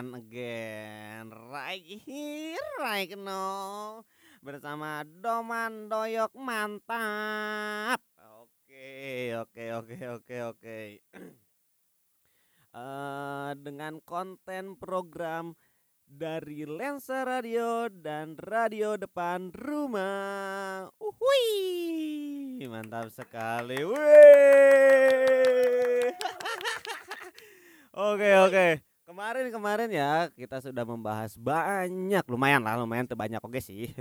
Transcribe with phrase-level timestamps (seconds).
[0.00, 4.00] and again right here right now
[4.40, 8.00] bersama Doman Doyok mantap.
[8.40, 10.80] Oke oke oke oke oke.
[12.70, 15.58] Eh, dengan konten program
[16.06, 20.86] dari Lensa Radio dan Radio Depan Rumah.
[21.02, 23.82] Uhui, mantap sekali.
[27.90, 28.89] Oke oke.
[29.10, 33.90] Kemarin kemarin ya kita sudah membahas banyak, lumayan lah, lumayan terbanyak oke sih.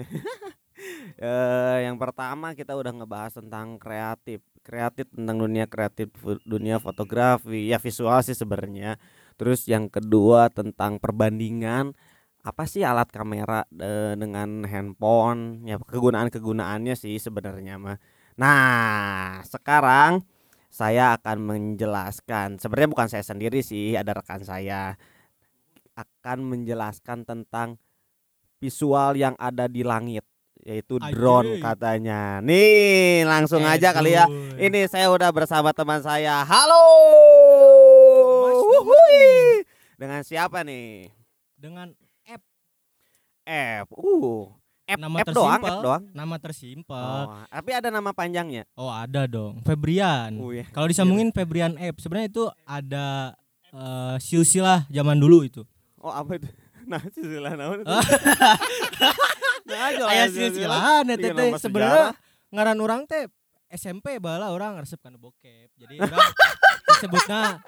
[1.20, 6.08] Eh, yang pertama kita udah ngebahas tentang kreatif, kreatif tentang dunia kreatif,
[6.48, 8.95] dunia fotografi, ya visual sih sebenarnya.
[9.35, 11.91] Terus yang kedua tentang perbandingan
[12.48, 17.99] apa sih alat kamera eh, dengan handphone, ya kegunaan kegunaannya sih sebenarnya mah.
[18.40, 20.23] Nah sekarang
[20.79, 24.95] saya akan menjelaskan, sebenarnya bukan saya sendiri sih, ada rekan saya
[25.99, 27.76] akan menjelaskan tentang
[28.63, 30.23] visual yang ada di langit
[30.63, 32.39] yaitu drone katanya.
[32.39, 34.27] Nih, langsung aja kali ya.
[34.59, 36.43] Ini saya udah bersama teman saya.
[36.48, 36.84] Halo.
[39.99, 41.11] Dengan siapa nih?
[41.59, 41.91] dengan
[42.23, 42.43] app
[43.43, 43.85] F.
[43.91, 44.48] Uh.
[44.90, 45.77] F, Nama F doang, F tersimpel.
[45.79, 46.04] doang.
[46.12, 46.98] nama tersimpel.
[46.98, 48.63] Oh, tapi ada nama panjangnya.
[48.73, 50.34] Oh, ada dong, Febrian.
[50.35, 50.65] Oh, iya.
[50.68, 53.37] Kalau disambungin Febrian app, sebenarnya itu ada
[53.70, 55.62] eh, silsilah zaman dulu itu.
[55.98, 56.49] Oh, apa itu?
[56.90, 57.87] Nah, silsilah naon itu?
[57.87, 58.01] Ah.
[59.70, 59.77] Nah,
[60.10, 60.26] Aya silsilah.
[60.26, 62.07] silsilahan Iya, teh sebenarnya
[62.49, 63.29] ngaran orang teh
[63.70, 65.69] SMP baheula orang resep kana bokep.
[65.78, 66.29] Jadi orang
[66.90, 67.62] disebutna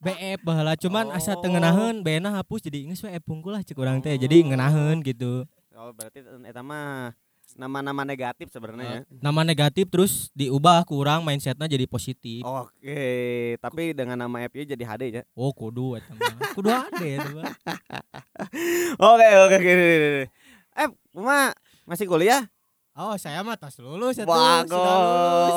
[0.00, 1.38] BF baheula cuman asa Oh.
[1.38, 4.16] teu ngeunaheun bena hapus jadi geus we pungkul lah cek urang teh.
[4.16, 4.48] Jadi Oh.
[4.48, 5.44] ngeunaheun gitu.
[5.82, 7.10] Oh, berarti eta mah
[7.58, 9.02] nama-nama negatif sebenarnya ya.
[9.18, 12.46] Nama negatif terus diubah ku urang mindsetnya jadi positif.
[12.46, 15.26] Oke, tapi dengan nama app-nya jadi HD ya.
[15.34, 16.54] Oh, kudu eta mah.
[16.54, 17.50] Kudu eta mah.
[19.10, 20.22] Oke, oke, gini.
[20.78, 20.88] Eh,
[21.18, 21.50] Uma
[21.82, 22.46] masih kuliah?
[22.94, 24.70] Oh, saya mah tas lulus ya sudah lulus.
[24.70, 25.54] Bagus.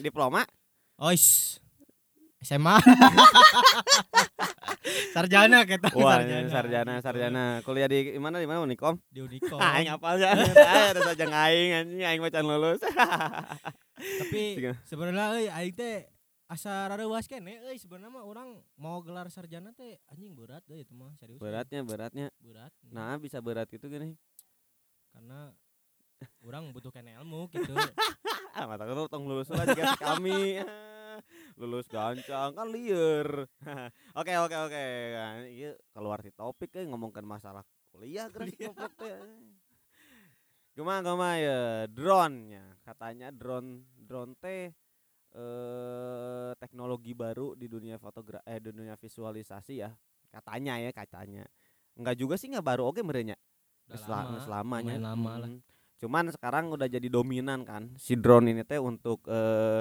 [0.04, 0.44] Diploma?
[1.00, 1.56] Ois.
[2.44, 2.76] SMA.
[5.16, 6.48] sarjana kita Wah, sarjana.
[6.52, 7.44] sarjana, sarjana.
[7.64, 9.00] Kuliah di mana di mana Unikom?
[9.08, 9.58] Di Unicom.
[9.64, 10.36] Aing apa aja.
[10.92, 12.80] Ada saja ngaing anjing aing macan lulus.
[13.96, 16.06] Tapi sebenarnya aing teh
[16.46, 20.84] asa rada was kene euy sebenarnya mah orang mau gelar sarjana teh anjing berat deh
[20.84, 21.40] itu mah serius.
[21.42, 22.28] Beratnya, beratnya.
[22.38, 22.70] berat.
[22.92, 24.14] Nah, bisa berat gitu gini.
[25.16, 25.48] karena
[26.42, 27.74] orang membutuhkan ilmu gitu.
[28.54, 30.60] Ah, mata lu tong lulus lah si kami.
[31.60, 33.48] lulus gancang kan liar.
[34.20, 34.84] oke, oke, oke.
[35.48, 39.16] Iya keluar di topik eh ngomongkan masalah kuliah geus goblok teh.
[40.76, 42.76] Gimana gimana ya drone-nya.
[42.84, 44.72] Katanya drone drone teh
[45.36, 49.90] eh teknologi baru di dunia fotogra eh di dunia visualisasi ya.
[50.28, 51.44] Katanya ya, katanya.
[51.96, 53.40] Enggak juga sih enggak baru oke merenya.
[53.88, 54.94] Udah Geus la- geus lamanya.
[55.00, 55.48] lumayan lama lah.
[55.48, 55.60] Mm.
[55.96, 59.80] Cuman sekarang udah jadi dominan kan si drone ini teh untuk eh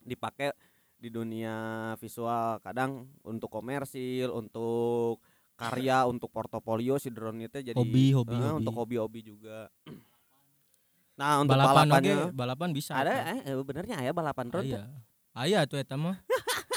[0.00, 0.56] dipakai
[0.98, 1.54] di dunia
[2.00, 5.22] visual kadang untuk komersil, untuk
[5.54, 8.58] karya, untuk portofolio si drone itu jadi Hobi, hobi, eh, hobi.
[8.62, 9.68] untuk hobi-hobi juga.
[11.18, 12.94] Nah, untuk balapan oke, balapannya balapan bisa.
[12.94, 14.66] ada eh eh, benernya ya balapan drone.
[14.70, 14.78] teh.
[14.78, 14.82] Aya.
[15.34, 16.18] Aya tuh eta mah.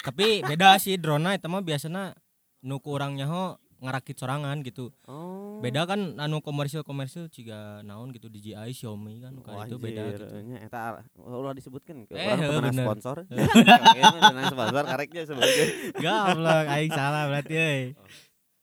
[0.02, 2.18] Tapi beda sih drone eta mah biasanya
[2.66, 4.94] nu ku urang nyaho ngarakit sorangan gitu.
[5.04, 5.58] Oh.
[5.58, 10.26] Beda kan anu komersil-komersil ciga naon gitu DJI Xiaomi kan kan itu beda gitu.
[10.56, 12.86] eta ulah disebutkan ke Eh, orang pernah bener.
[12.86, 13.18] sponsor.
[13.26, 13.42] Oke,
[14.24, 15.66] pernah sponsor kareknya sebagai
[15.96, 17.82] Goblok aing salah berarti euy.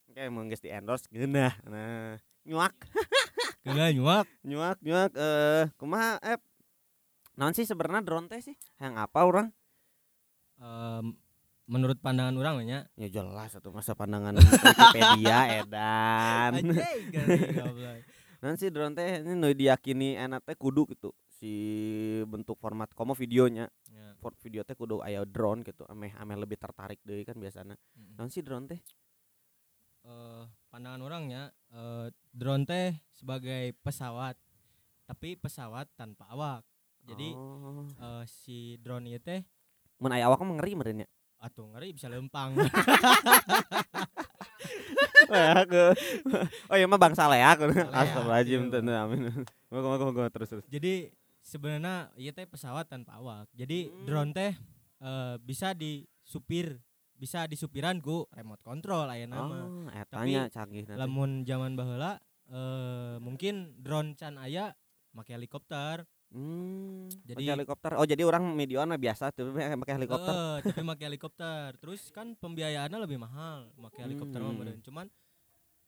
[0.08, 1.54] Oke, emang geus di endorse geunah.
[1.64, 2.74] Nah, nyuak,
[3.62, 4.26] Kena nyuak.
[4.42, 6.38] nyuak, nyuak eh kumaha eh
[7.34, 8.54] naon sih sebenarnya drone teh sih?
[8.78, 9.46] Yang apa orang?
[10.58, 11.14] Em,
[11.68, 16.52] menurut pandangan orang nya Ya jelas satu masa pandangan Wikipedia edan.
[18.40, 21.52] Naon sih drone teh ini nu diyakini enak teh kudu gitu si
[22.24, 23.68] bentuk format komo videonya.
[23.92, 25.84] Ya, For video teh kudu aya drone gitu.
[25.86, 27.76] Ameh ameh lebih tertarik deui kan biasanya.
[27.76, 28.16] mm.
[28.16, 28.80] Naon sih drone teh?
[30.08, 34.40] Eh, pandangan orangnya eh, drone teh sebagai pesawat
[35.04, 36.64] tapi pesawat tanpa awak
[37.04, 37.88] jadi oh.
[37.92, 39.44] eh, si drone ieu teh
[39.98, 41.06] mun aya awak mah ngeri merenya.
[41.38, 42.54] Atuh ngeri bisa lempang
[45.28, 45.84] aku.
[46.68, 47.58] Oh iya mah bangsa leak.
[47.60, 48.62] Leak, Astagfirullahaladzim.
[48.64, 48.80] iya.
[48.80, 49.20] Teu amin.
[49.68, 50.64] Moga moga moga terus terus.
[50.66, 54.04] jadi sebenarnya ieu teh pesawat tanpa awak jadi Hmm.
[54.04, 54.52] drone teh
[54.98, 56.80] eh, bisa disupir
[57.14, 60.96] bisa disupiran ku remote control aya nama Oh, etanya canggih nanti.
[60.96, 64.72] lamun zaman baheula eh, mungkin drone can aya
[65.10, 67.90] make helikopter Hmm, Jadi- pakai helikopter.
[67.96, 69.48] Oh, jadi orang medion mah biasa tuh
[69.82, 70.28] pakai helikopter.
[70.28, 71.68] Eh, tapi pakai helikopter.
[71.76, 74.58] Terus kan pembiayaannya lebih mahal pakai helikopter mah Hmm.
[74.60, 74.80] meureun.
[74.84, 75.06] Cuman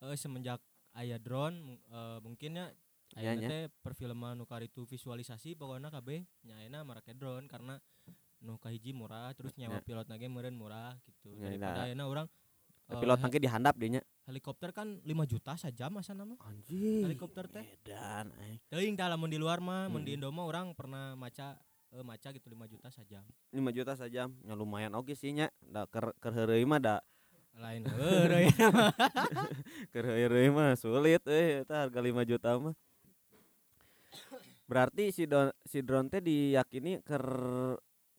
[0.00, 0.60] eh, semenjak
[0.92, 2.72] aya drone eh, mungkinnya
[3.12, 3.48] Iya, aya nya.
[3.48, 7.74] teh perfilman nu itu visualisasi pokoknya kabeh nyaena make drone karena
[8.40, 9.84] nu kahiji murah terus nyawa Ya.
[9.84, 11.34] pilot meureun murah gitu.
[11.36, 11.84] Ya, Daripada nah.
[11.84, 12.26] ayeuna orang
[12.90, 14.00] Pilot he- nanti dihandap dinya.
[14.30, 17.02] Helikopter kan 5 juta saja masa nama Anjing.
[17.04, 17.66] helikopter teh.
[17.82, 18.62] Edan eh.
[18.70, 20.22] Teuing tah lamun di luar mah, mun di Hmm.
[20.22, 21.58] Indo mah orang pernah maca
[21.90, 23.26] eh, maca gitu 5 juta saja.
[23.50, 24.30] 5 juta saja.
[24.30, 25.50] Ya lumayan oke sih nya.
[25.58, 26.96] Da keur keur heureuy mah da
[27.58, 28.48] Lain heureuy.
[30.54, 32.74] mah sulit eh eta harga 5 juta mah.
[34.70, 37.26] Berarti si don, si drone teh diyakini ker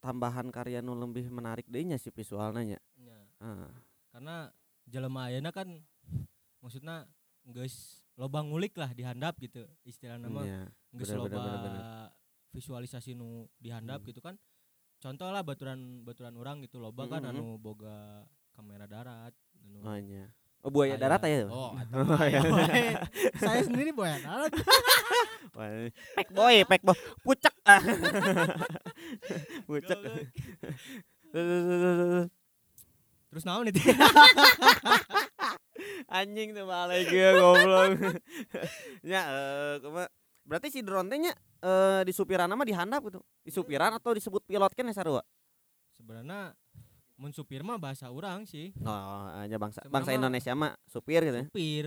[0.04, 2.76] tambahan karya nu lebih menarik deui nya si visualna nya.
[3.00, 3.16] Ya.
[3.40, 3.72] Ah.
[4.12, 4.52] karena
[4.84, 5.80] jelema ayeuna kan
[6.62, 7.04] maksudna
[7.44, 7.74] geus
[8.14, 9.66] loba ngulik lah dihandap gitu
[10.44, 10.62] Iya.
[10.92, 11.84] geus bener, bener, loba bener, bener.
[12.50, 13.28] visualisasi nu
[13.58, 14.08] dihandap Hmm.
[14.08, 14.38] gitu kan
[14.96, 17.30] contoh lah baturan baturan orang gitu loba kan Mhm.
[17.30, 20.30] anu boga kamera darat anu Oh nya.
[20.62, 21.20] Oh buaya aya- darat
[21.50, 22.40] oh atuh Oh, mah iya.
[23.42, 24.52] saya sendiri buaya darat
[26.14, 26.96] Pek boy, pek boy.
[27.20, 27.52] Pucek.
[27.66, 27.76] ah.
[29.66, 29.98] Pucek.
[33.28, 33.80] terus naon itu
[36.08, 37.90] Anjing tuh balik ya goblok.
[39.12, 39.22] ya
[39.78, 40.06] kuma
[40.42, 41.32] berarti si drone nya
[41.62, 43.20] eh di supiran mah dihandap gitu.
[43.42, 45.22] Di supiran atau disebut pilot kan ya sarua?
[45.92, 46.56] sebenarnya
[47.20, 51.36] mun supir mah bahasa orang sih Oh, aja bangsa Sebenarnya bangsa Indonesia mah supir gitu
[51.38, 51.46] ya.
[51.46, 51.84] supir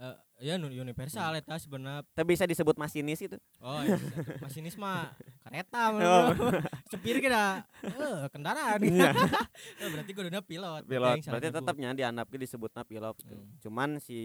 [0.00, 3.36] Eh, ya universal eta sebenarnya Tapi bisa disebut masinis itu.
[3.60, 4.00] Oh, iya.
[4.40, 5.12] masinis mah
[5.44, 6.32] kereta Oh.
[6.32, 8.80] menurut Supir kira eh kendaraan.
[8.80, 9.12] Iya.
[9.76, 10.88] Eh, berarti kuduna pilot.
[10.88, 11.20] Pilot.
[11.20, 13.12] salah Berarti tetapnya dihandap disebutna pilot.
[13.28, 13.44] Hmm.
[13.60, 14.16] Cuman si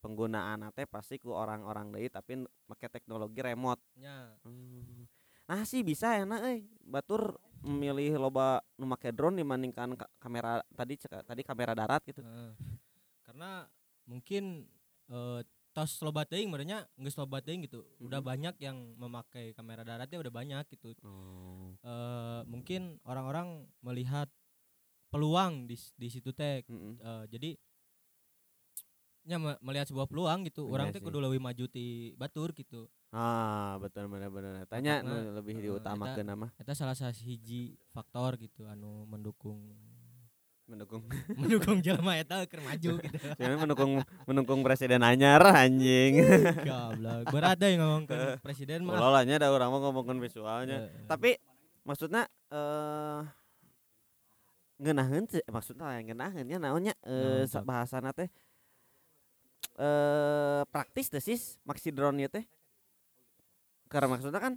[0.00, 3.84] penggunaan teh pasti ku orang-orang deui tapi make teknologi remote.
[3.94, 5.04] Nya, Hmm.
[5.44, 6.64] Nah sih bisa enak euy.
[6.80, 12.24] Batur memilih loba nu make drone dibandingkan ka- kamera tadi tadi kamera darat gitu.
[12.24, 12.52] eh.
[13.20, 13.68] Karena
[14.04, 14.64] mungkin
[15.08, 15.40] eh
[15.72, 17.86] tos loba teuing merenya geus loba teuing gitu.
[17.98, 18.26] Udah Mhm.
[18.26, 20.90] banyak yang memakai kamera daratnya udah banyak gitu.
[21.02, 21.70] Oh.
[21.80, 24.26] Eh mungkin orang-orang melihat
[25.08, 26.98] peluang di di situ teh Mm-mm.
[26.98, 27.50] Eh, jadi
[29.28, 32.88] nya me- melihat sebuah peluang gitu Iya orang teh kudu leuwih maju ti batur gitu
[33.08, 34.68] Ah, betul bener-bener.
[34.68, 39.56] Tanya nu Karena, lebih eh, diutamakeun nama Eta salah satu hiji faktor gitu anu mendukung
[40.68, 41.00] mendukung
[41.40, 43.16] mendukung jelema eta keur maju gitu.
[43.40, 43.92] Jangan mendukung
[44.28, 46.20] mendukung presiden anyar anjing.
[46.68, 47.32] Goblok.
[47.32, 49.00] Berat deh ngomong ke presiden mah.
[49.00, 50.92] Ulah nya da urang mah ngomongkeun visualnya.
[50.92, 51.30] Eh, Tapi
[51.82, 53.20] maksudnya eh
[54.78, 58.28] ngeunaheun maksudnya lain ngeunaheun nya naonnya eh bahasana teh
[59.74, 62.44] eh praktis teh sis maksi drone teh.
[63.88, 64.54] Karena maksudnya kan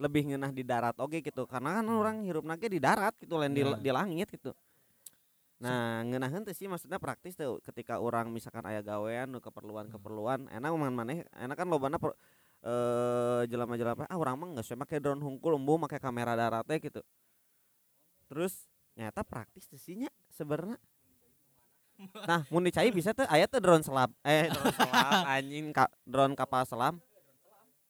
[0.00, 2.00] lebih ngeunah di darat oke gitu karena kan Hmm.
[2.00, 3.76] orang hirupna ge di darat gitu lain di, Nah.
[3.76, 4.56] di langit gitu.
[5.60, 10.70] Nah, ngeunaheun teh sih maksudnya praktis tuh ketika orang misalkan aya gawean nu keperluan-keperluan enak
[10.72, 12.16] man maneh enak kan lobana per,
[12.62, 16.80] eh jelema-jelema ah urang mah geus we make drone hungkul embu make kamera darat teh
[16.80, 17.04] gitu.
[18.26, 18.64] Terus
[18.96, 20.80] nyata praktis teh sih nya sebenarnya.
[22.24, 24.08] Nah, mun dicai bisa tuh aya tuh drone selam.
[24.22, 26.96] Eh, drone selam anjing ka, drone kapal selam.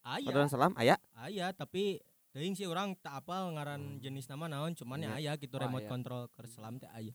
[0.02, 0.98] aya Drone selam aya.
[1.14, 5.14] aya tapi teuing sih orang tak apal ngaran jenis nama naon cuman ya Iya.
[5.14, 5.90] aya gitu Oh, remote aya.
[5.92, 7.14] control keur selam teh aya.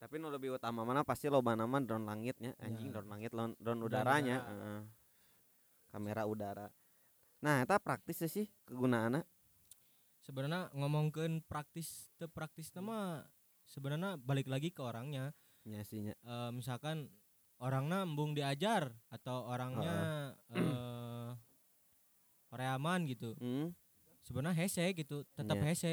[0.00, 2.92] Tapi nu lebih utama mana pasti loba nama drone langitnya, anjing Ya.
[2.96, 4.50] drone langit, drone, drone udaranya, udara.
[4.50, 4.80] heeh.
[5.90, 6.66] kamera udara.
[7.42, 9.20] Nah, eta praktis teh sih kegunaanna.
[10.22, 13.26] Sebenarnya ngomongkeun praktis teu praktis nama
[13.66, 15.34] sebenarnya balik lagi ke orangnya.
[15.66, 16.14] Nya sih nya.
[16.16, 17.10] Eh, misalkan
[17.58, 19.96] orangnya embung diajar atau orangnya
[20.48, 21.30] eh
[22.48, 23.34] horeaman gitu.
[23.36, 23.74] Hmm.
[24.20, 25.64] sebenarnya hese gitu tetap Iya.
[25.72, 25.92] hese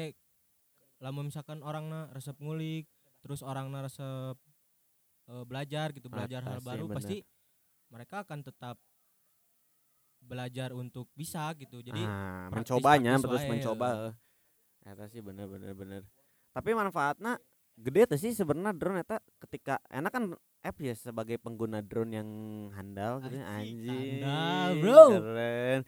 [1.00, 2.84] lamun misalkan orangnya resep ngulik
[3.18, 4.36] terus orangnya resep
[5.28, 6.96] eh, belajar gitu belajar hal Atas, baru iya bener.
[6.98, 7.16] pasti
[7.88, 8.76] mereka akan tetap
[10.18, 13.88] belajar untuk bisa gitu jadi ah, praktis- mencobanya praktis terus wae, mencoba.
[13.94, 14.12] heeh.
[14.88, 16.02] Eta sih bener bener bener.
[16.50, 17.38] Tapi manfaatnya
[17.78, 20.24] gede tuh sih sebenarnya drone eta ketika enak kan
[20.58, 22.28] app ya sebagai pengguna drone yang
[22.74, 24.10] handal gitu ya, Anjing, anjing.
[24.26, 25.02] handal, bro.
[25.14, 25.80] Keren.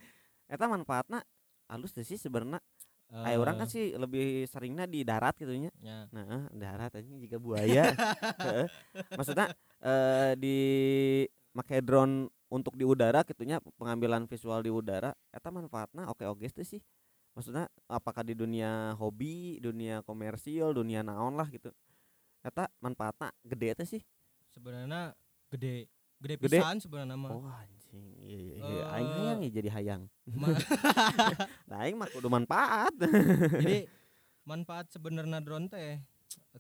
[0.47, 1.21] Eta manfaatnya
[1.67, 2.63] halus tuh sih sebenarnya.
[3.11, 5.75] Eh, Kayak orang kan sih lebih seringnya di darat gitu nya.
[5.83, 7.91] ya, Nah, darat anjing jika buaya.
[9.19, 9.51] Maksudnya
[9.83, 10.57] eh di
[11.51, 16.63] make drone untuk di udara gitunya pengambilan visual di udara eta manfaatnya oke oke tuh
[16.63, 16.79] sih.
[17.35, 21.75] Maksudnya apakah di dunia hobi, dunia komersial, dunia naon lah gitu.
[22.43, 24.03] Eta manfaatnya gede tuh sih.
[24.51, 25.15] sebenarnya
[25.51, 25.87] gede
[26.19, 26.59] gede Gede.
[26.59, 27.43] pisan sebenarnya mah Oh
[27.93, 28.07] anjing.
[28.21, 30.03] iya iya iya Eh, aing hayang ya jadi hayang
[31.67, 32.95] nah aing mah kudu manfaat
[33.63, 33.87] jadi
[34.43, 35.99] manfaat sebenarnya drone teh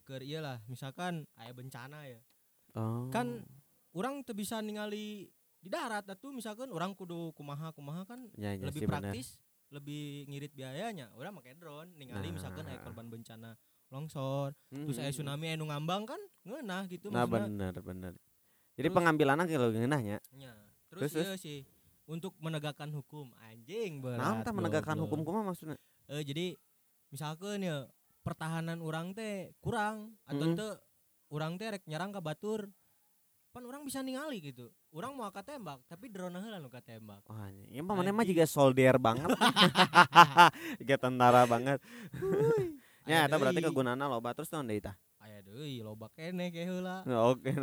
[0.01, 2.21] keur ieu lah misalkan aya bencana ya
[2.75, 3.43] oh kan
[3.93, 5.27] orang tuh bisa ningali
[5.61, 9.11] di darat atuh misalkan orang kudu kumaha kumaha kan ya, ya lebih bener.
[9.13, 9.37] praktis
[9.71, 12.85] lebih ngirit biayanya orang pakai drone ningali misalkan aya Nah.
[12.85, 13.51] korban bencana
[13.89, 15.17] longsor terus aya Mm-mm.
[15.17, 17.71] tsunami aya ngambang kan ngeunah gitu nah maksudnya.
[17.71, 18.13] bener bener
[18.75, 20.55] jadi pengambilan kalau ngeunahnya Nya.
[20.91, 21.59] Terus, Terus, iya sih
[22.11, 25.79] untuk menegakkan hukum anjing berat nah menegakkan hukum kumaha maksudnya.
[26.11, 26.59] Eh, jadi
[27.15, 27.87] misalkan ya
[28.27, 30.59] pertahanan orang teh kurang atau Mm-mm.
[30.59, 30.75] teu
[31.31, 32.67] orang teh rek nyerang ke batur
[33.51, 34.71] pan orang bisa ningali gitu.
[34.91, 37.23] Orang mau tembak tapi drone heula nu tembak.
[37.31, 39.27] Wah, ini mah mana mah juga soldier banget.
[40.83, 41.79] Juga tentara banget.
[43.09, 44.31] Ya, eta berarti kegunaanna loba.
[44.39, 44.95] Terus naon deui tah?
[45.19, 47.03] aya deui loba keneh ke heula.
[47.03, 47.51] Ya, Oke.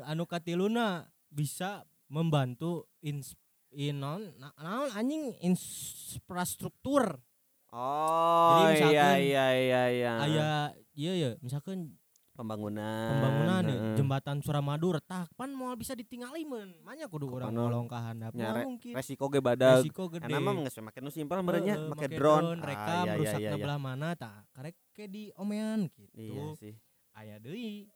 [0.00, 3.32] anu katiluna bisa membantu ins
[3.68, 7.20] inon na, naon anjing infrastruktur
[7.68, 10.12] Oh, iya misalkan iya iya iya.
[10.16, 10.50] aya
[10.92, 11.92] iya ya misalkan
[12.32, 13.10] pembangunan.
[13.10, 13.96] pembangunan nih heeh.
[13.96, 17.66] jembatan Suramadu retak pan mau bisa ditingali men manya kudu urang Kapano.
[17.66, 19.82] ngolong ka handap re- mungkin Resiko ge badag.
[19.82, 22.56] resiko gede Karena mah geus make nu simpel merenya Heeh, make make drone.
[22.56, 23.60] rekam Ah, iya, rusak iya, iya, iya.
[23.60, 26.74] belah mana tah karek ke di omean gitu Iya sih.
[27.12, 27.90] aya deui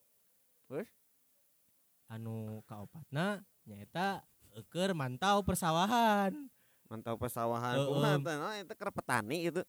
[0.67, 0.89] Terus?
[2.11, 4.21] Anu kaopatna nyaeta
[4.59, 6.35] eker mantau persawahan
[6.91, 7.15] Mantau.
[7.15, 7.87] Heeh.
[7.87, 8.35] Kumaha teh?
[8.35, 9.63] Nah, itu keur petani itu.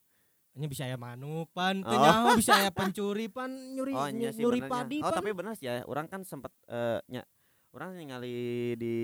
[0.52, 2.02] nya bisa aya manuk pan teu Oh.
[2.02, 4.74] nyaho bisa aya pencuri pan nyuri Oh, iya sih nyuri benernya.
[4.74, 5.86] padi Oh, pan tapi bener sih ya.
[5.86, 7.22] Orang kan sempet eh nya
[7.72, 8.96] orang ningali di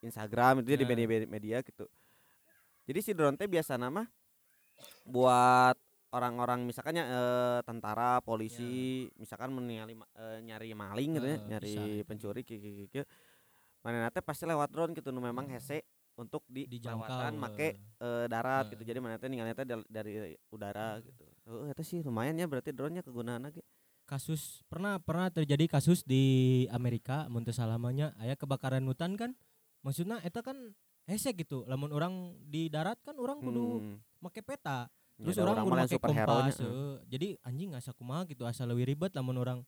[0.00, 0.90] Instagram itu ya di Ya.
[0.90, 1.84] media media gitu.
[2.88, 4.02] Jadi si drone teh biasa nama
[5.04, 5.76] buat
[6.10, 11.82] orang-orang misalkannya eh, tentara, polisi, misalkan menningali ma- eh, nyari maling gitu ya, nyari bisa
[11.86, 12.04] itu.
[12.04, 13.04] pencuri kieu kieu.
[13.80, 18.26] Mana teh pasti lewat drone gitu nu memang hese untuk di dijangkau lewatan make eh,
[18.26, 18.82] darat gitu.
[18.82, 21.24] Jadi mana teh ningali teh dari, udara gitu.
[21.46, 23.62] Oh, eta sih lumayan ya berarti drone-nya kegunaan lagi.
[24.04, 29.38] kasus pernah pernah terjadi kasus di Amerika mun teu salamanya aya kebakaran hutan kan
[29.80, 30.74] maksudnya eta kan
[31.06, 33.96] hese gitu lamun orang di darat kan orang kudu Hmm.
[34.18, 36.96] make peta Ya, terus ada orang make superhero-nya, kompas heuh.
[37.06, 39.58] jadi anjing asa kumaha gitu asa leuwih ribet lamun orang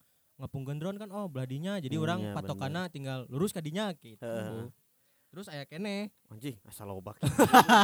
[0.40, 4.24] ngapungkeun drone kan oh beladinya jadi Hmm, orang iya, patokanna tinggal lurus ka dinya gitu
[4.24, 4.72] Heeh.
[5.28, 6.56] terus aya keneh Anjing.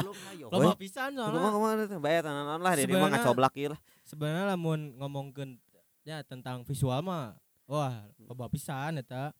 [0.04, 0.46] Belum ayo.
[0.48, 3.80] loba pisan soalnya kumaha teh bayar tananan lah dia mah ngacoblak ieu lah.
[4.02, 5.60] sebenarnya lamun ngomongkeun
[6.02, 7.36] ya tentang visual mah
[7.68, 9.36] wah loba pisan eta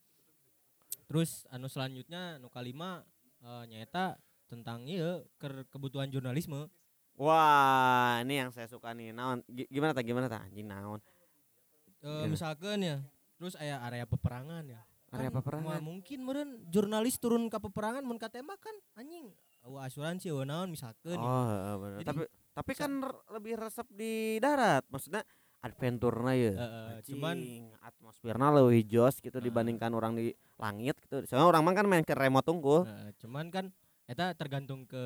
[1.09, 3.01] terus anu selanjutnya nu kalima
[3.41, 6.69] eh, nyaeta tentang ieu ker kebutuhan jurnalisme
[7.19, 9.11] Wah, ini yang saya suka nih.
[9.11, 11.03] Naon Gi- gimana tah gimana tah anjing naon?
[11.99, 12.31] Iya.
[12.31, 13.03] misalkan ya
[13.35, 15.81] terus aya area peperangan ya Area Kan peperangan?
[15.83, 19.35] mungkin meureun jurnalis turun ke peperangan mun katembak kan anjing
[19.67, 21.97] eueuh asuransi eueuh naon misalkan Oh, heeh, bener.
[21.99, 22.23] Jadi, Tapi
[22.55, 22.91] tapi kan
[23.35, 24.83] lebih resep di darat.
[24.91, 25.23] Maksudnya
[25.63, 26.53] adventure-na ya.
[26.55, 27.37] Heeh, cuman
[27.83, 29.47] atmosfernya lebih jos gitu Heeh.
[29.47, 31.23] dibandingkan orang di langit gitu.
[31.27, 32.87] Soalnya orang mah kan main ke remote tunggu.
[32.87, 33.65] Nah, cuman kan
[34.09, 34.99] eta tergantung ke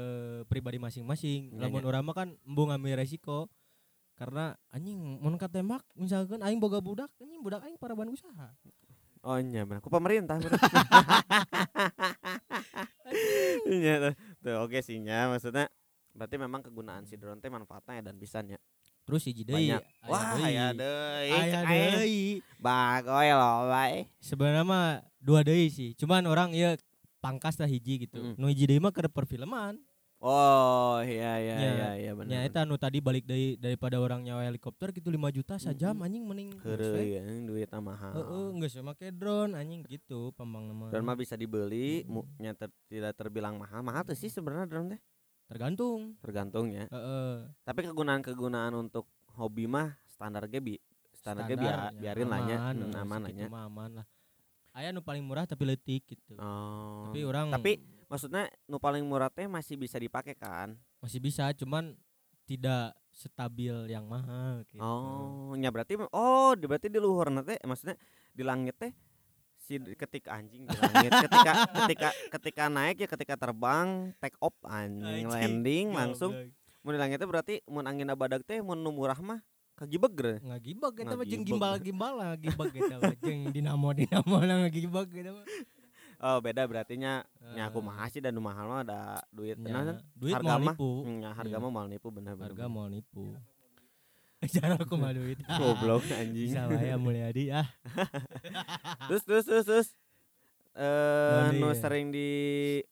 [0.46, 1.50] pribadi masing-masing.
[1.52, 1.88] Iya, Lamun iya.
[1.90, 3.50] urang mah kan embung ngambil resiko.
[4.14, 8.54] Karena anjing mun katembak misalkan aing boga budak, anjing budak aing paraban usaha.
[9.22, 9.82] Oh iya bener.
[9.82, 10.38] Ku pemerintah.
[13.62, 14.14] Iya tuh.
[14.42, 15.68] Tuh oke sih nya maksudnya
[16.12, 18.56] berarti memang kegunaan si drone teh manfaatnya dan bisanya
[19.02, 19.68] Terus hiji deui.
[19.72, 19.82] banyak.
[19.82, 20.54] aya Wah deui.
[20.54, 20.66] ya.
[21.28, 22.22] Aya Cek, deui.
[22.56, 24.06] Bagoy loh bae.
[24.22, 24.86] Sebenarnya mah
[25.18, 25.90] dua deui sih.
[25.98, 26.72] Cuman orang ieu
[27.22, 28.18] pangkas lah hiji gitu.
[28.18, 28.34] Mm.
[28.34, 29.78] Nu hiji deui mah keur perfilman.
[30.22, 32.30] Oh iya iya Ya, iya iya bener.
[32.30, 36.06] Nya eta nu tadi balik dari daripada orang nyawa helikopter gitu 5 juta sajam Mm-mm.
[36.06, 38.12] anjing mending Heureuy geus ya, duitnya mahal.
[38.14, 40.94] Heeh, geus we make drone anjing gitu pambang nama.
[40.94, 43.82] Drone mah bisa dibeli, mu, nya ter- tidak terbilang mahal.
[43.82, 45.00] Mahal tuh sih sebenarnya drone teh.
[45.50, 46.14] Tergantung.
[46.22, 46.86] Tergantung ya.
[46.86, 47.50] Heeh.
[47.66, 50.78] Tapi kegunaan-kegunaan untuk hobi mah standar ge bi
[51.18, 53.20] standar Standar, ya, biarin lah nya, aman, Hmm, aman
[53.66, 54.06] aman lah.
[54.72, 56.32] Aya nu paling murah tapi leutik gitu.
[56.40, 57.08] Oh.
[57.08, 60.76] Tapi orang Tapi maksudnya nu paling murah teh masih bisa dipakai kan?
[61.02, 61.98] masih bisa cuman
[62.46, 64.78] tidak stabil yang mahal gitu.
[64.78, 67.98] Oh, nya berarti oh, berarti di luhur teh maksudnya
[68.30, 68.94] di langit teh
[69.62, 75.26] si ketika anjing di langit ketika ketika ketika naik ya ketika terbang take off anjing
[75.26, 76.32] Anjing, landing langsung
[76.82, 79.38] mun di langit teh berarti mun angin badag teh mun nu murah mah
[79.82, 80.32] kagibeg ge.
[80.40, 81.82] ngagibag eta mah jeung Ngagibag.
[81.82, 85.46] gimbal-gimbal lah eta mah jeung dinamo-dinamo lah ngagibag eta mah.
[86.22, 89.74] Oh, beda berarti nya nya aku Eh, mah sih dan mahal mah ada duit nya,
[89.74, 91.58] nah, duit harga mah nya harga Iya.
[91.58, 92.54] mah mal nipu bener bener.
[92.54, 93.34] Harga mau nipu.
[94.54, 95.38] Jangan aku mah duit.
[95.58, 96.54] goblok anjing.
[96.54, 97.66] Bisa wae Mulyadi ah.
[99.10, 99.88] terus terus terus terus
[100.72, 101.76] eh Bali, nu ya.
[101.76, 102.28] sering di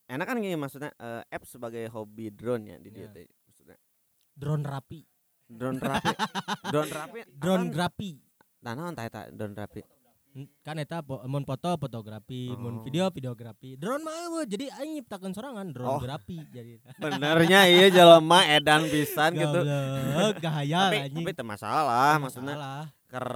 [0.04, 3.14] enak kan gini maksudnya eh, app sebagai hobi drone ya di dia Ya.
[3.14, 3.26] teh.
[3.46, 3.78] maksudnya
[4.34, 5.00] drone rapi
[5.58, 6.14] drone rapi.
[6.70, 7.20] Drone rapi.
[7.34, 7.74] Drone apaan?
[7.74, 8.10] grapi
[8.60, 9.80] Nah, naon tah eta drone rapi
[10.60, 12.82] kan eta po, mun foto fotografi mun Oh.
[12.82, 15.98] video videografi drone mah eueuh, jadi aing nyiptakeun sorangan drone Oh.
[15.98, 19.60] grafi jadi benernya iya jelema edan pisan gitu
[20.36, 22.84] gaya tapi anjing tapi teu masalah maksudnya Masalah.
[23.04, 23.26] ker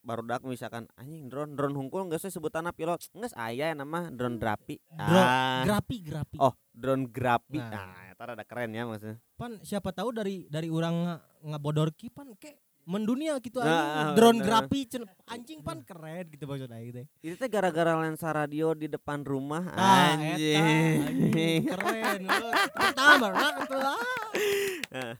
[0.00, 4.78] barudak misalkan anjing drone drone hungkul geus we sebutanna pilot geus aya nama drone rapi
[4.88, 5.62] Drone ah.
[5.64, 7.90] grafi grafi oh drone grapi Nah.
[7.90, 12.30] nah, eta rada keren ya maksudnya pan siapa tahu dari dari orang nga- ngabodorki pan
[12.32, 12.54] ke
[12.88, 13.68] mendunia gitu Nah,
[14.08, 14.16] anjing.
[14.16, 14.46] drone bener.
[14.48, 17.04] grafi cen- anjing pan keren gitu maksudnya gitu.
[17.20, 22.20] Itu teh gara-gara lensa radio di depan rumah Tah, eta, anjing, anjing keren.
[22.80, 25.14] Pertama lah itu ah.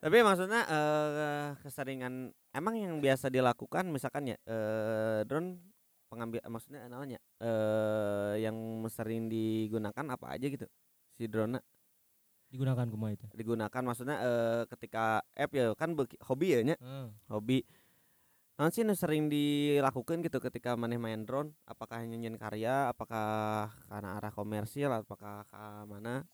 [0.00, 2.14] tapi maksudnya eh, keseringan
[2.50, 5.60] emang yang biasa dilakukan misalkan ya eh, drone
[6.08, 8.56] pengambil maksudnya namanya eh yang
[8.88, 10.66] sering digunakan apa aja gitu
[11.14, 11.60] si drone
[12.50, 13.26] digunakan kumaha itu?
[13.32, 15.94] Digunakan maksudnya eh, ketika app ya kan
[16.26, 16.76] hobi ya nya?
[16.76, 17.06] Heeh.
[17.30, 17.62] hobi.
[18.60, 21.56] Non sih sering dilakukan gitu ketika maneh main drone.
[21.64, 26.28] Apakah nyanyiin karya apakah karena arah komersil apakah ke mana?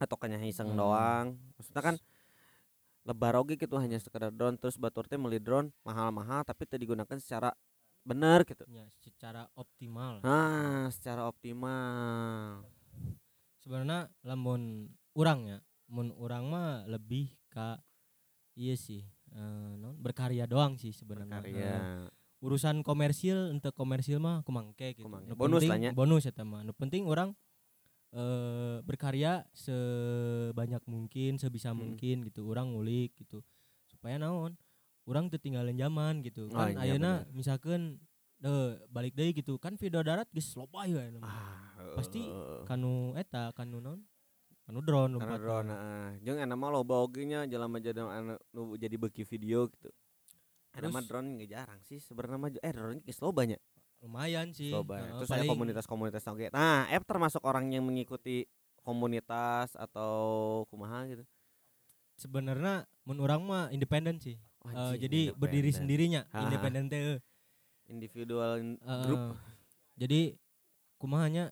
[0.00, 0.80] Atau kanya iseng Hmm.
[0.80, 1.26] doang.
[1.60, 1.96] Maksudnya kan
[3.04, 4.56] lebar oge gitu hanya sekedar drone.
[4.56, 7.52] Terus batur teh meuli drone mahal-mahal tapi teu digunakan secara
[8.00, 8.64] bener gitu.
[8.72, 10.24] Ya secara optimal.
[10.24, 12.64] Nah secara optimal.
[13.60, 17.76] Sebenarnya lamun urang ya mun urang mah lebih ka
[18.54, 22.06] iya sih eh, non berkarya doang sih sebenarnya Eh,
[22.42, 25.06] urusan komersil untuk komersil mah kumangke gitu.
[25.06, 25.30] Kumangke.
[25.30, 25.90] Nu Bonus penting- lah nya.
[25.94, 26.66] Bonus eta mah.
[26.66, 27.30] Nu penting orang
[28.12, 31.78] eh berkarya sebanyak mungkin, sebisa Mm.
[31.78, 32.42] mungkin gitu.
[32.44, 33.40] Orang ngulik gitu.
[33.86, 34.58] Supaya naon?
[35.06, 36.50] Orang ketinggalan zaman gitu.
[36.50, 38.02] Oh, Kan iya, ayeuna misalkan
[38.42, 42.26] eh balik deui gitu kan video darat geus loba ya ah, Pasti
[42.66, 44.02] Kanu eta kanu naon?
[44.72, 45.36] Kanu drone lompat.
[45.36, 49.68] drone heeh jeung enak mah loba oge nya jelema jadi anu nu jadi beki video
[49.68, 49.92] gitu
[50.72, 53.60] ada mah drone nggak jarang sih sebenarnya mah eh drone geus loba nya
[54.00, 54.72] Lumayan sih.
[54.72, 58.48] loba Heeh, terus ada paling- komunitas-komunitas oge nah app termasuk orang yang mengikuti
[58.80, 60.16] komunitas atau
[60.66, 61.24] kumaha gitu
[62.14, 64.40] sebenarnya mun urang mah independen sih.
[64.62, 67.00] Anjing, jadi berdiri sendirinya, independen teh.
[67.12, 67.20] eh.
[67.84, 69.04] individual in- Heeh.
[69.04, 69.22] grup
[69.92, 70.38] Jadi
[70.96, 71.50] kumahanya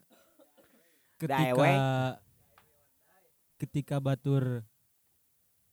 [1.18, 1.68] ketika.
[3.60, 4.64] Ketika batur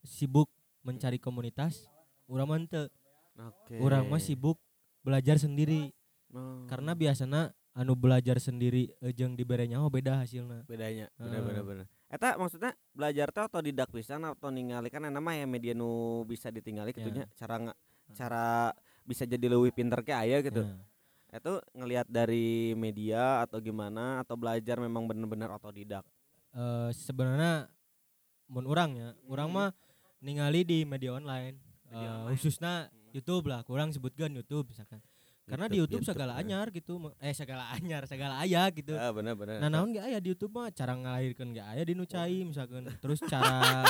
[0.03, 0.51] sibuk
[0.83, 1.87] mencari komunitas,
[2.27, 2.91] urang mah teu.
[3.39, 3.75] oke.
[3.79, 4.59] Urang mah sibuk
[4.99, 5.95] belajar sendiri.
[6.35, 10.67] Oh, karena biasanya anu belajar sendiri eh, jeung dibere nyaho beda hasilna.
[10.67, 11.85] bedanya bener bener bener.
[12.11, 16.51] Eta maksudnya belajar teh atau didak pisan atau ningali kan nama ya media nu bisa
[16.51, 17.27] ditinggali gitu Ya.
[17.39, 17.71] cara
[18.11, 18.75] cara
[19.07, 20.67] bisa jadi lebih pinter ke aya gitu.
[20.67, 26.03] Nah, itu ngelihat dari media atau gimana atau belajar memang bener-bener otodidak?
[26.57, 27.69] Eh, sebenarnya
[28.47, 29.57] mun urang ya, urang Hmm.
[29.57, 29.69] mah
[30.17, 31.55] ningali di media online.
[31.85, 32.29] Media Eh, online.
[32.33, 32.73] khususnya
[33.11, 34.99] YouTube lah, kurang sebutkan YouTube misalkan.
[35.43, 36.43] Karena di YouTube segala ya.
[36.43, 38.91] anyar gitu, eh segala anyar, segala aya gitu.
[38.93, 41.95] ah bener bener Nah, naon ge aya di YouTube mah cara ngalahirkeun ge aya di
[41.95, 42.83] nu cai misalkan.
[42.99, 43.87] Terus cara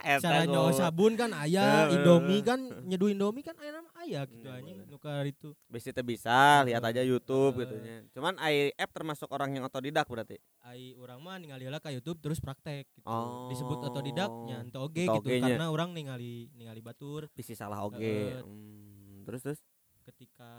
[0.00, 4.44] cara nyawa sabun kan aya, bener, Indomie kan nyeduh Indomie kan aya nama aya gitu
[4.44, 4.92] Iya, anjing bener.
[4.92, 5.50] nu ka itu.
[5.64, 7.60] Teh bisa lihat aja YouTube Eh.
[7.62, 11.76] gitu nya cuman ai app termasuk orang yang otodidak berarti Ai urang mah ningali heula
[11.76, 13.04] ka YouTube terus praktek gitu.
[13.04, 13.48] Oh.
[13.48, 18.40] Disebut otodidak nya ente oge gitu karena urang ningali ningali batur bisi salah oge Eh,
[18.40, 19.60] Hmm, terus terus
[20.02, 20.52] ketika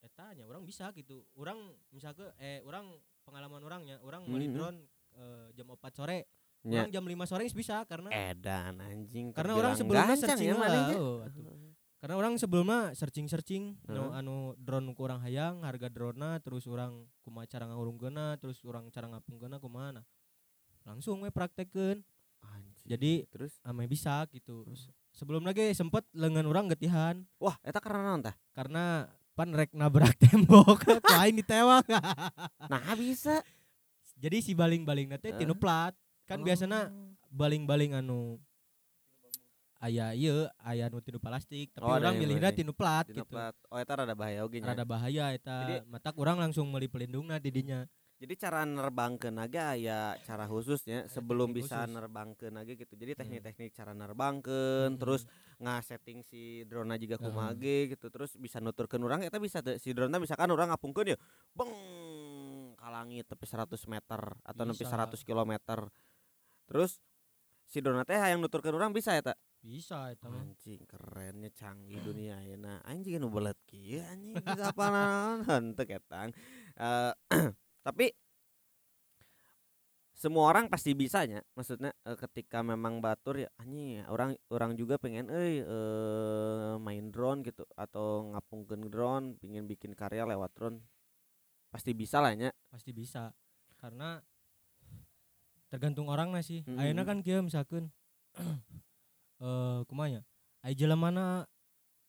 [0.00, 1.28] eta nya urang bisa gitu.
[1.34, 4.54] Urang misalkan eh urang pengalaman orangnya, urang meuli Mhm.
[4.54, 4.78] drone
[5.12, 6.18] eh, jam 4 sore,
[6.62, 10.56] nya urang jam 5 sore bisa karena edan anjing karena orang sebelumnya gancang searching ya
[10.56, 11.20] lah, oh.
[12.00, 14.18] Karena orang sebelumnya searching searching nu Heeh.
[14.24, 19.12] anu drone ku urang hayang harga drone terus orang kumaha cara ngurungkeunna terus orang cara
[19.12, 20.06] ngapungkeunna kumaha nah.
[20.88, 22.00] langsung we praktekeun
[22.40, 22.86] Anjing.
[22.88, 24.64] jadi terus ame bisa gitu
[25.12, 29.04] sebelum lagi sempet lengan orang getihan wah eta karena naon tah karena
[29.36, 31.84] pan rek nabrak tembok ku aing ditewak
[32.72, 33.44] nah bisa
[34.16, 35.60] jadi si baling-baling tinu Heeh.
[35.60, 35.92] plat
[36.24, 37.12] kan biasanya Oh.
[37.30, 38.40] baling-baling anu
[39.80, 42.56] aya ieu aya nu tinu plastik tapi Oh, orang yang plastik.
[42.60, 43.54] tinu plat Dina gitu plat.
[43.66, 47.88] oh eta rada bahaya nya rada bahaya Jadi- matak orang langsung meuli pelindungna didinya
[48.20, 51.94] jadi cara nerbangkeun aja ya cara khususnya sebelum teknik bisa khusus.
[51.96, 53.20] nerbangkeun aja gitu jadi Hmm.
[53.24, 55.00] teknik-teknik cara nerbangkeun Mm-mm.
[55.00, 55.24] terus
[55.56, 60.12] nga-setting si drone juga kumaha ge gitu terus bisa nuturkeun urang eta bisa si drone
[60.14, 61.18] misalkan urang ngapungkeun ya
[61.50, 61.72] beng
[62.76, 64.92] ka langit tepi 100 meter atau nepi Bisa.
[64.92, 65.88] 100 kilometer
[66.66, 67.00] terus
[67.64, 70.40] si drone teh hayang nuturkeun urang bisa eta bisa eta mah.
[70.40, 74.40] Anjing kerennya canggih dunia ayeuna anjing nu belet kieu anjing.
[74.40, 76.32] Geus apal naon henteu ketang.
[76.80, 77.12] Eh,
[77.86, 78.12] tapi
[80.20, 85.32] semua orang pasti bisanya maksudnya eh, ketika memang batur ya anjing orang orang juga pengen
[85.32, 90.80] eh eh, main drone gitu atau ngapungkeun drone pengen bikin karya lewat drone.
[91.70, 92.50] Pasti bisa lah nya.
[92.72, 93.30] Pasti bisa
[93.76, 94.20] karena
[95.70, 96.66] tergantung orang sih.
[96.80, 97.92] Ayeuna kan kieu misalkan
[99.40, 100.20] eh kumanya?
[100.60, 101.48] Aya jelemana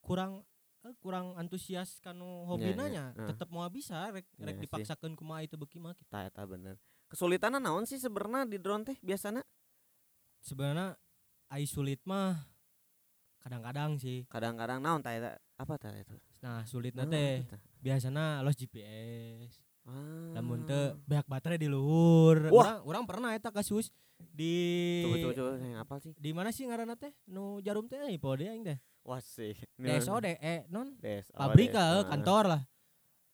[0.04, 0.44] kurang
[0.84, 2.94] eh, kurang antusias kanu hobina iya.
[2.94, 3.28] nya Heeh.
[3.32, 4.62] tetep mau bisa rek rek Iya sih.
[4.67, 6.76] dipaksakeun kumaha itu beuki mah kita eta bener.
[7.08, 9.44] Kesulitan naon sih sebenarnya di drone teh biasanya
[10.44, 10.96] sebenarnya
[11.52, 12.36] ai sulit mah
[13.39, 14.28] kadang-kadang sih.
[14.28, 15.15] Kadang-kadang naon tah
[15.56, 16.15] apa tah itu?
[16.44, 17.58] Nah teh eta?
[17.80, 20.38] biasanya los GPS ah.
[20.38, 22.50] lamun teu beak baterai di luhur.
[22.50, 22.80] Wah.
[22.80, 23.89] urang urang pernah eta kasus
[24.34, 24.54] di
[25.06, 26.12] coba coba coba yang apa sih?
[26.17, 27.13] Di mana sih ngaranna teh?
[27.26, 28.78] Nu jarum teh eh pode aing teh.
[29.02, 30.94] Wah sih DSO deh eh non?
[31.02, 32.62] Des, pabrik kantor lah.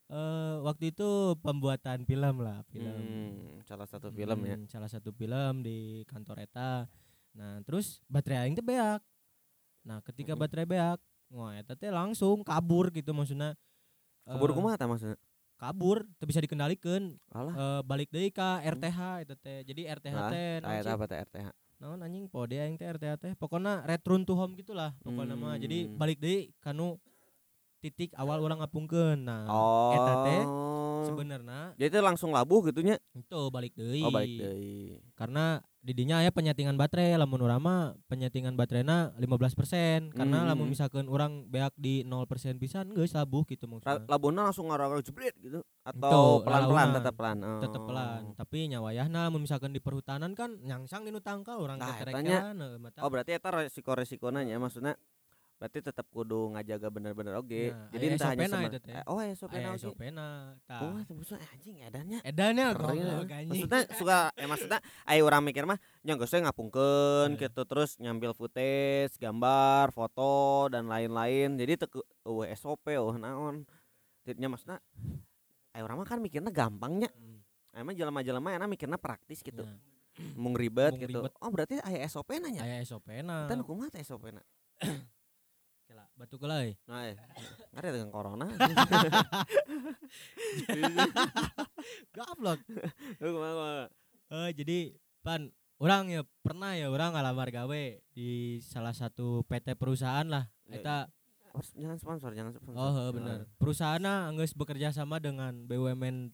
[0.07, 2.95] Eh waktu itu pembuatan film lah film.
[2.95, 4.55] Hmm, salah satu film ya.
[4.55, 6.87] Hmm, salah satu film di kantor eta.
[7.35, 9.03] Nah terus baterai aing teh beak.
[9.83, 10.43] Nah ketika Mm-mm.
[10.47, 13.59] baterai beak wah eta teh langsung kabur gitu maksudnya
[14.23, 15.19] kabur Eh, kumaha maksudnya
[15.57, 17.17] kabur teu bisa dikendalikan.
[17.29, 17.53] Alah.
[17.53, 19.65] Eh, balik deui ka RTH eta teh.
[19.65, 20.45] Jadi RTH Lah, teh
[20.79, 20.89] sih?
[20.89, 23.31] apa teh RTH naon anjing pode aing teh RTH teh.
[23.35, 25.57] Pokoknya return to home gitulah pokoknya mah.
[25.57, 25.97] Jadi Hmm.
[25.97, 26.97] balik deui kanu
[27.79, 29.21] titik awal orang ngapungkeun.
[29.21, 30.41] Nah oh eta teh
[31.07, 34.03] sebenarnya jadi itu langsung labuh gitunya itu balik deui.
[34.03, 34.97] Oh balik deui.
[35.13, 40.49] Karena didinya aya penyetingan baterai lamun urang mah penyetingan baterainya 15% karena Hmm.
[40.51, 44.03] lamun misalkan orang beak di 0% pisan geus labuh gitu maksudnya.
[44.03, 45.63] Labuhna langsung ngarang jebret gitu?
[45.63, 47.61] Itu, atau pelan-pelan tetap pelan oh.
[47.63, 48.21] tetep pelan.
[48.35, 52.99] Tapi nyawayahna lamun misalkan di perhutanan kan nyangsang di tangkal urang Nah, mata.
[53.05, 54.99] Oh berarti eta resiko-resikonya ya maksudnya
[55.57, 59.57] berarti tetap kudu ngajaga bener-bener oge Nah, jadi aya entah hanya sama eh, oh SOP-na
[59.57, 60.27] aya oge SOP-na
[60.69, 60.79] tah.
[60.85, 62.19] oh maksudnya eh, anjing edannya.
[62.21, 62.73] Edannya ya.
[63.25, 63.49] anjing.
[63.49, 67.49] Maksudnya suka eh maksudnya ayo orang mikir mah we ngapungkeun Iya.
[67.49, 71.57] gitu terus nyambil footage gambar foto dan lain-lain.
[71.57, 73.65] Jadi teu uh SOP uh naon.
[74.21, 74.77] Tidnya maksudnya
[75.73, 77.41] ayo orang mah kan mikirnya gampangnya Hmm,
[77.73, 79.65] emang jelema-jelema enak mikirnya praktis gitu.
[79.65, 79.77] Nah,
[80.37, 81.17] mung ribet Mung gitu.
[81.25, 81.33] ribet.
[81.37, 84.41] oh berarti aya SOP nanya aya SOP-na kita kumaha teh SOP na
[86.17, 87.13] batu kelai nah
[87.71, 88.49] ada dengan corona
[92.11, 92.59] goblok
[93.19, 93.87] Lu kumaha?
[94.27, 94.77] Eh jadi
[95.21, 100.49] pan orang ya pernah ya orang ngalamar gawe di salah satu PT perusahaan lah.
[100.65, 100.97] Ya, Eta
[101.53, 103.39] Harus- jangan sponsor jangan sponsor oh heuh, bener.
[103.57, 106.33] Perusahaannya geus bekerja sama dengan BUMN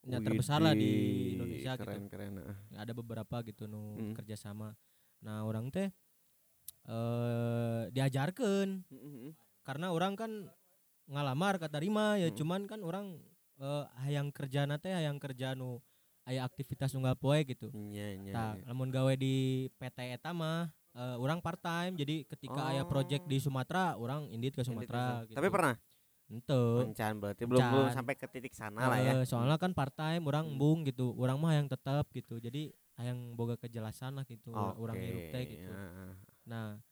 [0.00, 0.90] nya terbesar lah di
[1.36, 2.12] Indonesia keren gitu.
[2.12, 2.56] keren ah.
[2.74, 4.12] Ada beberapa gitu nu Hmm.
[4.12, 4.72] kerja sama.
[5.20, 5.92] Nah, orang teh
[6.90, 9.30] eh diajarkan Mm-mm.
[9.62, 10.30] karena orang kan
[11.06, 12.38] ngalamar kata Rima ya Hmm.
[12.38, 13.22] cuman kan orang
[13.60, 15.78] eh hayang kerja teh hayang kerja nu
[16.26, 17.70] aya aktivitas nunggal poe gitu.
[17.72, 18.62] Iya, iya, Nah, iya.
[18.70, 23.38] lamun gawe di PT eta mah eh, orang part time jadi ketika aya project di
[23.38, 25.38] Sumatera orang indit ke Sumatera gitu.
[25.38, 25.74] Tapi pernah
[26.30, 26.62] Ente.
[26.86, 29.12] Encan berarti belum belum sampai ke titik sana lah ya.
[29.18, 30.86] Eh, soalnya kan part time orang Hmm.
[30.86, 31.10] gitu.
[31.18, 32.38] Orang mah yang tetap gitu.
[32.38, 32.70] Jadi
[33.02, 34.54] yang boga kejelasan lah gitu.
[34.54, 35.70] Orang Oke, hirup teh gitu.
[35.74, 36.14] ya.
[36.50, 36.82] Nah,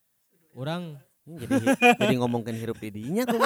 [0.55, 0.95] orang
[1.27, 1.55] Ini jadi
[1.99, 3.37] jadi ngomongin hirup di dinya kok.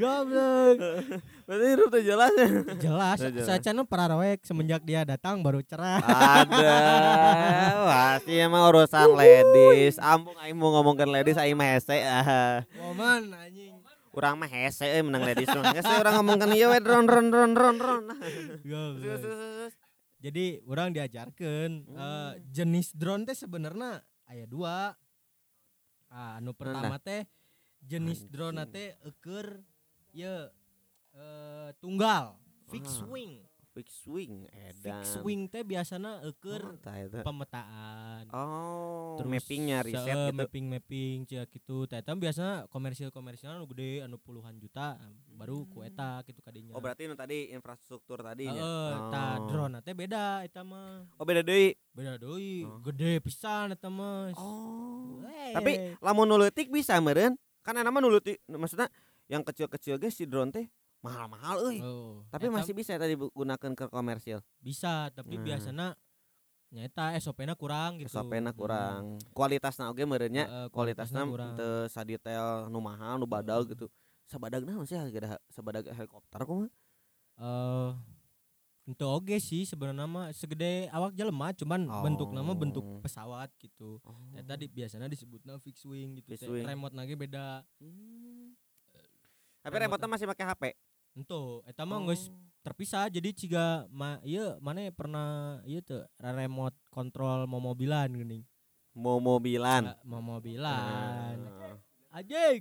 [0.00, 0.76] goblok.
[1.44, 2.48] Berarti hirup tuh jelas ya.
[2.80, 3.44] Jelas, Jelas.
[3.44, 6.00] sacana parawek semenjak dia datang baru cerah.
[6.00, 6.78] Ada.
[7.92, 10.00] Pasti emang urusan ladies.
[10.00, 12.00] Ampun aing mau ngomongin ladies aing mah hese.
[12.02, 12.64] Ah.
[12.80, 13.76] Momen anjing.
[14.16, 15.76] Urang mah hese euy menang ladies mah.
[15.76, 18.04] Geus we urang ngomongkeun ieu we ron ron ron ron ron.
[18.64, 19.70] Goblok.
[20.18, 24.90] Jadi orang diajarkan eh, jenis drone teh sebenarnya aya dua.
[26.10, 27.22] Ah, anu pertama teh
[27.80, 29.62] jenis drone teh eker
[30.10, 30.50] ye
[31.14, 32.34] eh, tunggal
[32.68, 33.47] fixed Ah, wing.
[33.78, 34.82] Fix swing edan.
[34.82, 38.26] Fixed wing teh biasana eker Oh, pemetaan.
[38.28, 40.34] Oh, Terus mappingnya riset gitu.
[40.34, 41.86] mapping mapping cia gitu.
[41.86, 44.98] Eta biasanya komersial komersial anu gede anu puluhan juta
[45.30, 46.74] baru ku eta gitu kadinya.
[46.74, 49.46] Oh, berarti nu tadi infrastruktur tadi tah Oh.
[49.46, 51.06] drone teh beda eta mah.
[51.14, 51.78] Oh, beda deui.
[51.94, 52.82] Beda deui, Oh.
[52.82, 54.34] gede pisan eta mah.
[54.34, 55.22] Oh.
[55.22, 55.54] Wey.
[55.54, 57.38] Tapi lamun nulutik bisa meureun.
[57.62, 58.90] Kan nama nulutik maksudnya
[59.28, 60.66] yang kecil-kecil guys si drone teh
[61.00, 61.78] mahal-mahal euy.
[61.78, 64.38] Oh, Tapi eta masih bisa tadi digunakan ke komersil.
[64.58, 65.44] bisa, tapi Nah.
[65.44, 65.86] biasanya
[66.68, 68.10] nyata SOP-na kurang gitu.
[68.10, 68.58] SOP-na Hmm.
[68.58, 69.02] kurang.
[69.30, 70.44] Kualitasna oge meureunnya.
[70.44, 71.54] Heeh, Kualitasna kurang.
[71.54, 73.72] teu sadetail nu mahal, nu badag Heeh.
[73.72, 73.86] gitu.
[74.24, 76.68] Sabadag naon sih harga sabadag helikopter kumaha?
[77.38, 77.92] Eh
[78.84, 83.00] Ente oge sih sebenarnya mah segede awak jelema cuman bentuk nama bentuk Oh.
[83.00, 84.00] pesawat gitu.
[84.32, 86.32] Ya tadi biasanya disebutnya fixed wing gitu.
[86.32, 86.64] Fixed wing.
[86.64, 87.68] Remote lagi beda.
[87.76, 88.37] Hmm.
[89.68, 90.62] Tapi Remote masih pakai HP.
[91.12, 92.32] Ento, eta mah geus
[92.64, 98.44] terpisah jadi ciga ma ieu mana pernah ieu teu remote control mau mobilan geuning.
[98.96, 101.36] mau mobilan Ah, Mau mobilan.
[101.36, 102.58] Eh, Anjing.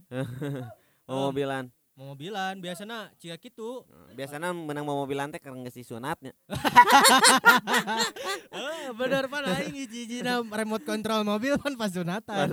[1.07, 3.81] mau mobilan Mau mobilan biasana ciga kitu.
[4.13, 6.29] biasanya menang mau mobilan teh karena si sunatnya.
[8.47, 12.47] Eh, bener pan aing hiji-hijina remote control mobil pan pas sunatan.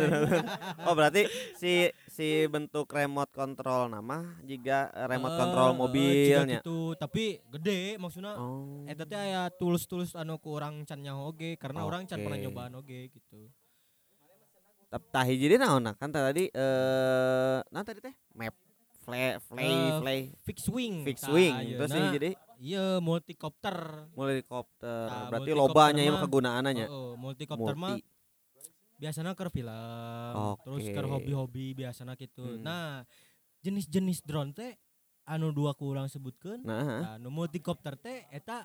[0.80, 1.72] oh berarti si
[2.08, 6.58] si bentuk remote control nama jika remote Eh, control eh, mobilnya.
[6.60, 8.88] kitu, tapi gede maksudnya oh.
[8.88, 12.74] Eta teh aya tulus-tulus anu ku urang can nyaho oge karena orang can pernah nyobaan
[12.74, 13.52] oge gitu.
[14.88, 18.14] Tap- tah hiji naon kan tadi eh nah tadi teh?
[18.32, 18.56] Map
[19.04, 21.04] fly fly Eh, fly Fix wing.
[21.04, 24.08] fix Tah, wing ayeuna terus sih jadi Iya, multicopter.
[24.10, 28.06] helikopter Tah, berarti lobanya ya mah- kegunaannya Heeh, multicopter mah multi
[28.94, 30.92] biasanya keur film, terus Oke.
[30.92, 32.46] keur hobi-hobi biasanya gitu.
[32.46, 32.62] Hmm.
[32.62, 33.02] Nah,
[33.60, 34.72] jenis-jenis drone teh
[35.24, 36.62] anu dua ku urang sebutkeun.
[36.62, 38.64] nah Nah, nu multicopter teh eta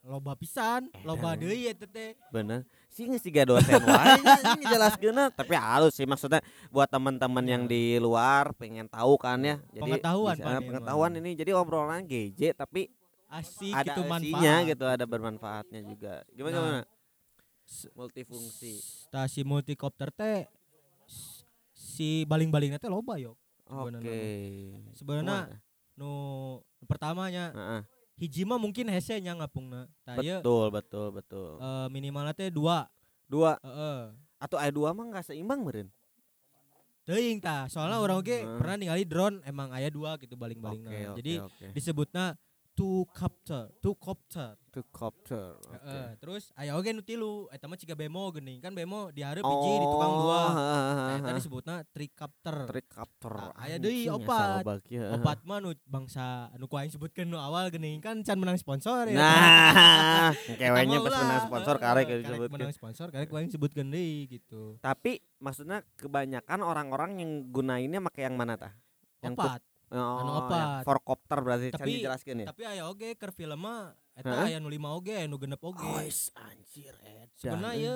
[0.00, 1.40] loba pisan, loba Edan.
[1.44, 2.16] deui eta teh.
[2.30, 4.16] bener sih nggak sih dosen wae
[4.64, 4.96] jelas
[5.30, 10.34] tapi halus sih maksudnya buat teman-teman yang di luar pengen tahu kan ya jadi Pengetahuan,
[10.34, 12.88] bisa- pengetahuan ini jadi obrolan GJ tapi
[13.28, 14.16] Asik ada gitu isinya
[14.56, 14.66] manfaat.
[14.66, 16.80] gitu ada bermanfaatnya juga gimana Nah, gimana
[17.94, 18.72] multifungsi
[19.06, 20.48] Stasi multicopter teh
[21.70, 23.36] si baling-balingnya teh loba yo.
[23.64, 24.16] oke Sebenarnya
[24.96, 25.38] Sebenarnya
[25.94, 26.10] nu
[26.82, 27.82] pertamanya Heeh.
[27.84, 27.99] hiji
[28.44, 29.88] mah mungkin hese nya ngapungna.
[30.18, 32.84] Ieu betul betul betul eh, minimalna teh dua.
[33.24, 34.10] dua Heeh.
[34.36, 35.88] atau aya dua mah nggak seimbang meren
[37.00, 38.58] Teuing tah, soalnya orang oge Hmm.
[38.58, 40.86] pernah ningali drone emang aya dua gitu baling-balingna.
[40.86, 42.24] oke oke Jadi oke disebutna
[42.80, 44.56] two copter, two copter.
[44.70, 46.08] to copter oke Heeh.
[46.22, 48.62] Terus aya oge nu tilu, eta mah ciga bemo geuning.
[48.62, 50.42] Kan bemo dihareup hiji di tukang dua.
[50.54, 52.70] Nah, eta disebutna tricopter.
[52.70, 54.62] tricopter Nah, aya deui opat.
[55.18, 59.10] Opat mah nu bangsa anu ku aing sebutkeun nu awal geuning kan can menang sponsor
[59.10, 59.18] ya.
[59.18, 64.78] nah kewenya pas menang sponsor karek disebutkeun menang sponsor karek ku aing sebutkeun deui gitu.
[64.78, 68.72] Tapi maksudnya kebanyakan orang-orang yang gunainnya pakai yang mana tah?
[69.20, 69.60] Yang Opat.
[69.94, 70.82] Oh, anu yang opat.
[70.86, 72.46] Four-copter berarti can Tapi- dijelaskeun ya.
[72.50, 75.82] Tapi aya oge keur film mah eta aya nu lima oge, aya nu genep oge.
[75.82, 77.28] Ois, anjir edan.
[77.34, 77.94] Sebenarnya ya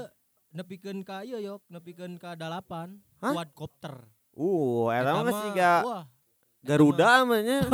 [0.54, 3.34] nepikeun ka ieu yok, nepikeun ka dalapan Hah?
[3.34, 4.06] quadcopter.
[4.34, 6.04] Uh, eta mah sih ga wah,
[6.64, 7.68] Garuda namanya.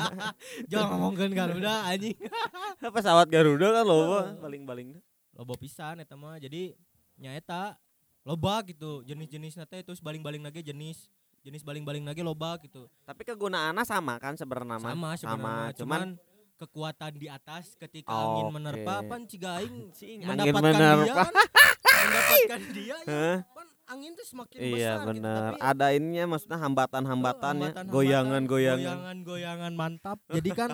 [0.70, 2.18] jangan ngomongkeun Garuda anjing.
[2.96, 4.98] Pesawat Garuda kan loba baling-baling.
[5.32, 6.36] Loba pisan eta mah.
[6.42, 6.74] Jadi
[7.14, 7.78] nya eta
[8.26, 11.06] loba gitu jenis-jenis teh terus baling-baling lagi jenis
[11.44, 12.88] jenis baling-baling lagi loba gitu.
[13.04, 14.90] Tapi kegunaannya sama kan sebenarnya mah?
[14.90, 16.08] Sama sebenarnya, cuman cuman
[16.54, 18.24] kekuatan di atas ketika Oke.
[18.24, 19.90] angin menerpa pan ciga aing
[20.22, 21.14] mendapatkan dia menerpa.
[21.20, 21.32] kan
[22.00, 25.36] mendapatkan dia ya kan angin tuh semakin Iya besar gitu, bener.
[25.44, 27.04] tapi Ada ininya maksudnya hambatan-hambatan
[27.52, 28.80] ya, hambatan-hambatan, goyangan-goyangan.
[28.88, 30.70] goyangan-goyangan mantap jadi kan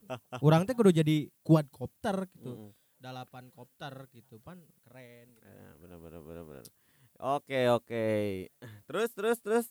[0.46, 2.70] orang teh kudu jadi quadcopter gitu Mm.
[2.96, 5.44] dalapan kopter gitu pan keren gitu.
[5.44, 6.64] Ya, bener bener bener bener.
[7.20, 8.06] Oke oke.
[8.86, 9.66] Terus terus terus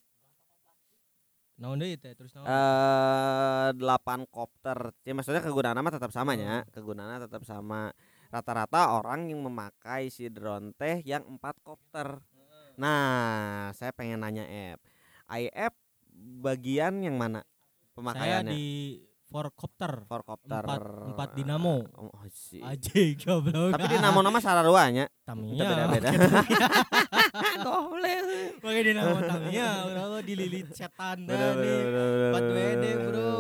[1.64, 4.92] naon deui teh terus naon eh delapan kopter.
[5.08, 6.68] Ya maksudnya kegunaan mah tetap sama ya.
[6.68, 7.96] Kegunaannya tetap sama.
[8.28, 12.20] Rata-rata orang yang memakai si drone teh yang empat kopter.
[12.76, 14.44] Nah, saya pengen nanya
[14.76, 14.82] F.
[15.30, 15.74] IF
[16.42, 18.52] bagian yang mana saya pemakaiannya?
[18.52, 18.66] di
[19.34, 20.62] four kopter For kopter.
[20.62, 21.82] empat- empat dinamo.
[21.98, 25.10] Oh, aja goblok Tapi dinamo nama sararuanya.
[25.26, 26.10] Tamiya Kita beda-beda.
[28.62, 31.80] Pakai dinamo Tamiya bro dililit setan dah nih
[32.30, 33.34] empat WD bro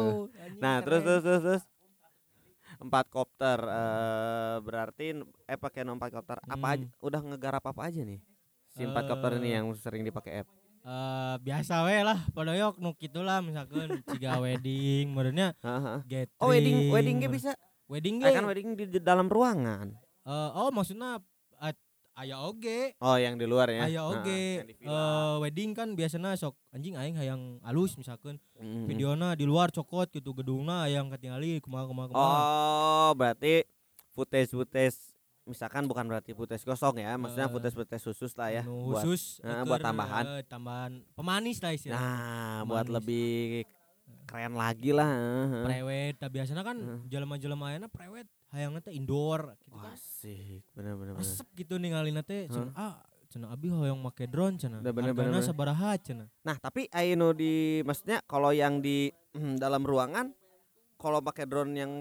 [0.58, 1.64] Nah, terus terus terus terus.
[2.76, 5.06] Empat kopter eh berarti
[5.46, 6.74] eh pakai empat kopter apa Hmm.
[6.74, 8.20] aja udah ngegarap apa aja nih?
[8.72, 9.54] Si empat kopter ini Eh.
[9.54, 10.48] yang sering dipakai app.
[10.84, 17.18] Eh, biasa we lah podoyok nu kitu lah misalkan ciga wedding gathering Oh, wedding wedding
[17.18, 17.56] ge bisa.
[17.88, 19.96] wedding Eh, ge kan wedding di, dalam ruangan.
[20.28, 21.24] eh, oh maksudnya
[21.58, 21.72] eh,
[22.14, 23.88] aya oge Oh, yang di luar ya.
[23.88, 24.44] aya Heeh, oge
[24.76, 28.84] yang eh, wedding kan biasanya sok anjing aing hayang alus misalkan Mm-mm.
[28.84, 33.64] videona di luar cokot gitu gedungna hayang ketinggali kumaha kumaha kumaha Oh, berarti
[34.12, 35.13] footage-footage
[35.44, 39.64] misalkan bukan berarti footage gosong ya, maksudnya Eh, footage-footage khusus lah ya buat khusus keur,
[39.66, 40.24] buat tambahan.
[40.30, 42.96] eh, tambahan pemanis lah istilahnya Nah, buat Manis.
[42.98, 43.28] lebih
[44.24, 45.08] keren lagi lah.
[45.10, 45.64] heeh.
[45.64, 47.00] prewed tapi biasanya kan Heeh.
[47.08, 51.22] jelema-jelema ayeuna prewed hayangna teh indoor gitu kan Asik, bener bener bener.
[51.22, 52.96] asep gitu ninggalin teh cenah ah
[53.28, 55.44] cenah abi hoyong make drone cenah Udah bener, bener, bener.
[55.44, 60.32] sabaraha cenah Nah, tapi aino di maksudnya kalau yang di hmm, dalam ruangan
[60.96, 61.92] kalau pakai drone yang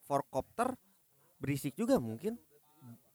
[0.00, 0.74] four copter
[1.36, 2.34] berisik juga mungkin.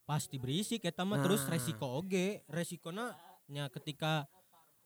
[0.06, 1.52] Pasti berisik eta mah terus Nah.
[1.52, 3.14] resiko oge resikona
[3.48, 4.30] nya ketika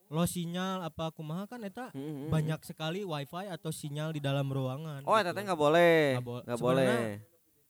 [0.08, 4.48] lo sinyal apa kumaha kan eta Hmm, hmm, banyak sekali wifi atau sinyal di dalam
[4.48, 5.22] ruangan Oh, gitu.
[5.22, 6.00] eta teh nggak boleh.
[6.16, 7.14] Nggak bo- sebenarnya boleh.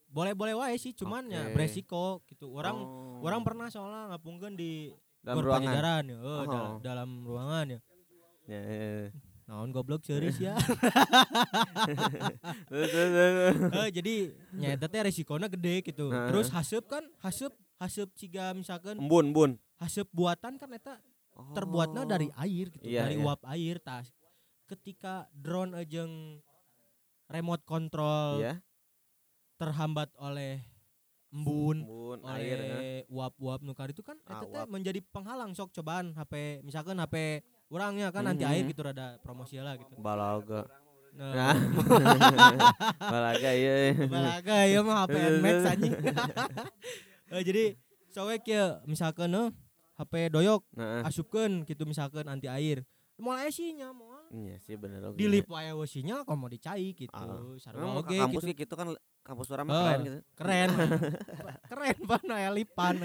[0.09, 1.53] boleh-boleh wae sih cuman ya Oke.
[1.53, 3.19] beresiko gitu orang Oh.
[3.21, 5.67] orang pernah soalnya ngapungkeun di dalam gor ruangan.
[5.67, 6.45] pajajaran ya eh, Oh.
[6.47, 7.79] dal- dalam ruangan ya
[8.47, 9.09] Ya, ya, ya.
[9.49, 10.53] Naon goblok serius ya.
[12.69, 14.13] Eh, jadi
[14.53, 16.27] nyata teh resikonya gede gitu Heeh.
[16.29, 19.51] terus haseup kan haseup haseup ciga misalkan Embun, embun.
[19.77, 20.99] haseup buatan kan eta
[21.49, 22.09] terbuatnya Oh.
[22.09, 23.23] dari air gitu Iya, dari iya.
[23.23, 24.11] uap air tas
[24.65, 26.43] ketika drone ajeng
[27.25, 28.59] remote control Iya.
[29.55, 30.59] terhambat oleh
[31.29, 32.59] embun Embun, oleh air.
[33.07, 34.67] uap-uap nukar itu kan Ah, eta teh uap.
[34.67, 38.51] menjadi penghalang sok cobaan HP misalkan HP orangnya kan anti Mhm.
[38.51, 40.65] air gitu rada promosi lah gitu Balaga.
[41.11, 41.55] nah Nah.
[43.13, 43.93] Balaga iya.
[43.99, 45.93] balaga ya mah HP Nmax anjing
[47.29, 47.63] Eh, jadi
[48.09, 49.49] soalnya kia misalkan eh,
[49.95, 52.81] HP doyok Nah, asupkeun gitu misalkan anti air
[53.15, 55.17] mulai sih nya moal iya sih bener oke.
[55.17, 57.53] dilip wae wesinya kalau mau dicai gitu Ah.
[57.57, 58.87] sarua Memang oge kampus gitu gitu kan
[59.21, 60.19] kampus orang mah Eh, keren gitu.
[60.33, 60.69] keren
[61.69, 62.95] keren pan aya lipan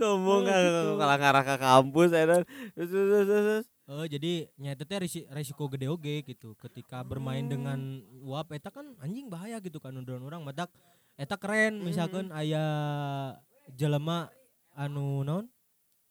[0.00, 0.80] Oh, gitu.
[0.98, 2.42] kalau ngarah ke kampus ya dan
[2.74, 3.64] terus terus terus, terus.
[3.84, 9.28] Eh, jadi nyata teh resiko gede oge gitu ketika bermain dengan uap eta kan anjing
[9.28, 10.72] bahaya gitu kan drone orang madak
[11.14, 12.64] eta keren misalkan aya
[13.70, 14.32] jelema
[14.72, 15.46] anu naon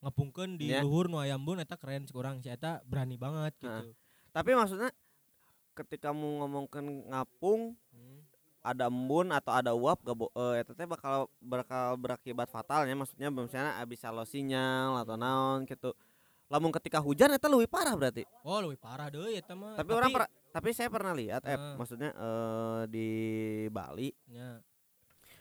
[0.05, 0.83] ngapungkeun di Ya.
[0.85, 3.71] luhur nu aya embun eta keren kurang si eta berani banget gitu.
[3.71, 3.89] Nah.
[4.29, 4.91] Tapi maksudnya
[5.73, 8.12] ketika mau ngomongkan ngapung Hmm.
[8.63, 13.27] Ada embun atau ada uap gak bo eh, eta teh bakal bakal berakibat fatalnya maksudnya
[13.27, 15.91] misalnya bisa lo sinyal atau naon gitu
[16.47, 19.75] lamun ketika hujan eta lebih parah berarti Oh, lebih parah deui eta mah.
[19.75, 21.75] tapi, orang per- tapi saya pernah lihat eh Ah.
[21.75, 23.07] maksudnya eh, di
[23.67, 24.63] Bali nya,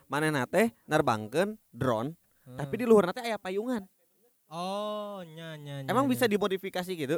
[0.05, 3.87] mana teh nerbangkeun drone tapi di luar nanti aya payungan
[4.53, 5.81] Oh, nya nya.
[5.81, 6.13] nya, emang nya.
[6.13, 7.17] bisa dimodifikasi gitu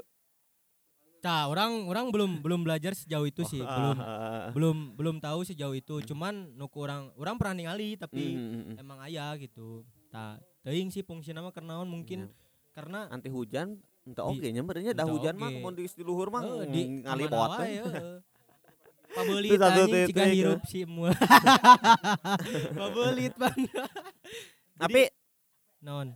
[1.24, 4.52] Tah, orang orang belum belum belajar sejauh itu sih, belum Ah.
[4.52, 6.04] belum belum tahu sejauh itu.
[6.04, 8.76] Cuman nuku orang orang pernah ningali tapi Hmm, hmm, hmm.
[8.76, 9.88] emang aya gitu.
[10.12, 12.36] Tah, teuing sih fungsinya mah kenaon mungkin Iya.
[12.70, 15.58] karena anti hujan entah oke nya benernya dah hujan mah oge.
[15.58, 18.16] mau di luhur mah eh, di ngali ke mana bot wae, heeh.
[19.16, 21.08] Pabelit anjing ciga hirup si semua.
[22.78, 23.58] Pabelit bang.
[24.76, 25.08] tapi
[25.80, 26.12] Naon?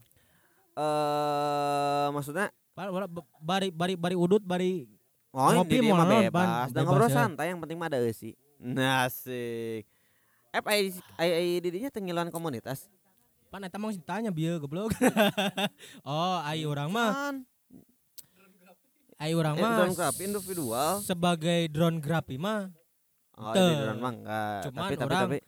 [0.77, 2.53] eh maksudnya
[3.38, 4.87] Bari bari bari udut bari
[5.38, 6.35] Oh, Ngopi mau mah bebas.
[6.35, 6.48] Pan?
[6.66, 7.14] Dan Bebas ngobrol ya.
[7.14, 8.35] santai yang penting mah ada eusi.
[8.59, 9.87] Nasik.
[10.48, 10.83] Eh, ai
[11.14, 12.90] ai ai didinya tengilan komunitas.
[13.46, 14.90] pan eta mah ditanya bieu goblok.
[16.05, 17.37] oh, ai urang mah, Kan,
[19.16, 20.92] ai urang eh, mah drone grafi individual.
[21.01, 22.68] sebagai drone grafi mah
[23.38, 24.59] Oh, drone mah enggak.
[24.66, 25.38] Cuman tapi tapi orang tapi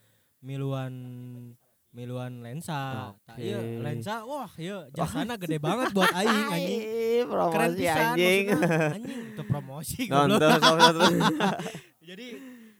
[0.40, 0.92] miluan
[1.90, 3.10] miluan lensa.
[3.10, 3.40] Oke.
[3.40, 6.80] ieu lensa wah ieu jasana gede banget buat aing anjing.
[6.80, 8.44] Ih, Keren promosi pisan anjing.
[8.46, 8.88] maksudnya.
[8.96, 10.00] Anjing itu promosi.
[10.06, 10.58] Nonton.
[12.08, 12.26] Jadi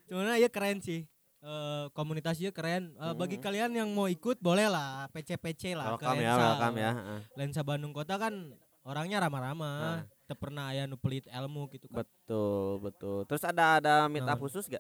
[0.05, 1.01] sebenarnya ya keren sih.
[1.41, 2.93] Eh komunitasnya keren.
[2.95, 3.43] Eh, bagi Mhm.
[3.43, 6.45] kalian yang mau ikut boleh lah PC-PC lah ke Welcome ya, lensa.
[6.47, 6.91] welcome ya.
[6.93, 7.21] heeh.
[7.35, 8.35] Lensa Bandung Kota kan
[8.83, 9.79] orangnya ramah-ramah.
[9.97, 10.03] Nah.
[10.25, 12.01] Teu pernah aya nu pelit ilmu gitu kan.
[12.01, 13.27] Betul, betul.
[13.27, 14.41] Terus ada ada meet up Naon?
[14.41, 14.79] khusus gak?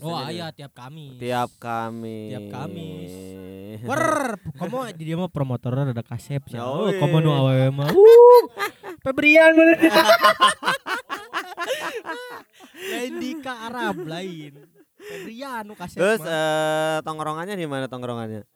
[0.00, 1.16] Oh di- iya tiap Kamis.
[1.16, 2.30] Tiap Kamis.
[2.32, 3.12] Tiap Kamis.
[3.88, 4.04] Wer,
[4.56, 6.56] kamu di dia mah promotornya ada kasep sih.
[6.56, 7.88] Oh, Oh, kamu nu awewe mah.
[7.88, 8.42] Uh,
[9.00, 9.76] Febrian bener.
[12.92, 14.52] lain di ke Arab lain.
[14.96, 18.46] Febrian nu kasep Terus eh tongkrongannya di mana tongkrongannya?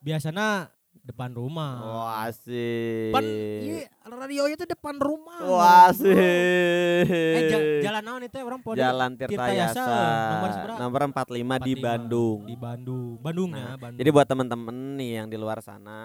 [0.00, 0.70] Biasana
[1.02, 1.72] depan rumah.
[1.82, 3.10] Wah, asik.
[3.10, 3.24] Depan
[3.60, 5.38] iya, radio itu depan rumah.
[5.42, 7.06] Wah, asik.
[7.10, 9.86] Eh ja- jalan naon itu orang pode Jalan Tirtayasa, Tirtayasa
[10.30, 10.78] nomor seberapa?
[10.78, 11.82] nomor 45 di 45.
[11.82, 12.38] Bandung.
[12.42, 13.14] di Bandung.
[13.18, 13.98] Bandung Nah, ya, Bandung.
[13.98, 16.00] Jadi buat temen-temen nih yang di luar sana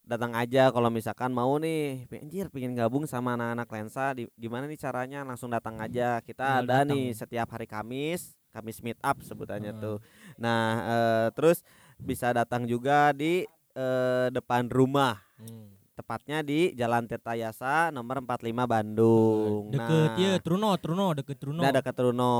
[0.00, 4.74] datang aja kalau misalkan mau nih anjir pengen gabung sama anak-anak lensa di gimana nih
[4.74, 6.90] caranya langsung datang aja kita Tinggal ada datang.
[6.90, 9.78] nih setiap hari Kamis Kamis meet up sebutannya Heeh.
[9.78, 9.96] tuh
[10.34, 11.62] nah eh, terus
[11.96, 15.72] bisa datang juga di eh, depan rumah Hmm.
[15.96, 21.64] tepatnya di Jalan Tirtayasa nomor 45 Bandung Deket nah, ya, Truno, Truno, deket Truno.
[21.64, 22.36] Nah, dekat Runo.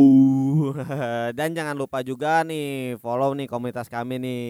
[1.38, 4.46] dan jangan lupa juga nih follow nih komunitas kami nih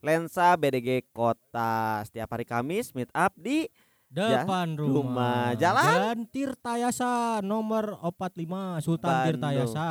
[0.00, 3.68] Lensa BDG Kota setiap hari Kamis meet up di
[4.08, 4.96] depan rumah.
[4.96, 5.42] rumah.
[5.54, 5.84] Jalan?
[5.84, 9.28] Jalan Tirtayasa nomor 45 Sultan Bandung.
[9.36, 9.88] Tirtayasa.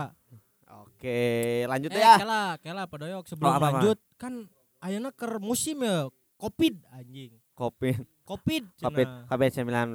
[0.75, 1.21] Oke,
[1.63, 2.15] lanjut Eh, ya.
[2.17, 3.79] kela, kela padoyok sebelum apa-apa?
[3.79, 4.49] lanjut kan
[4.81, 7.37] ayeuna keur musim ya Covid anjing.
[7.53, 9.29] Covid kopi, cenah.
[9.29, 9.93] kopi 19.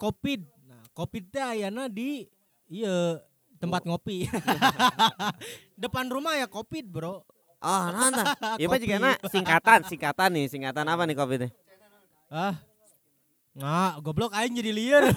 [0.00, 0.40] Covid.
[0.98, 2.26] Nah, Covid teh ayeuna di
[2.66, 3.22] iya
[3.62, 4.26] tempat ngopi.
[5.86, 7.22] Depan rumah ya Covid, Bro.
[7.62, 8.26] Oh, nah, nah.
[8.58, 8.90] Iya Pak Kopi.
[8.90, 11.50] juga singkatan, singkatan nih, singkatan apa nih kopi teh?
[12.34, 12.58] Ah.
[13.54, 15.02] Nggak, goblok aing jadi liar.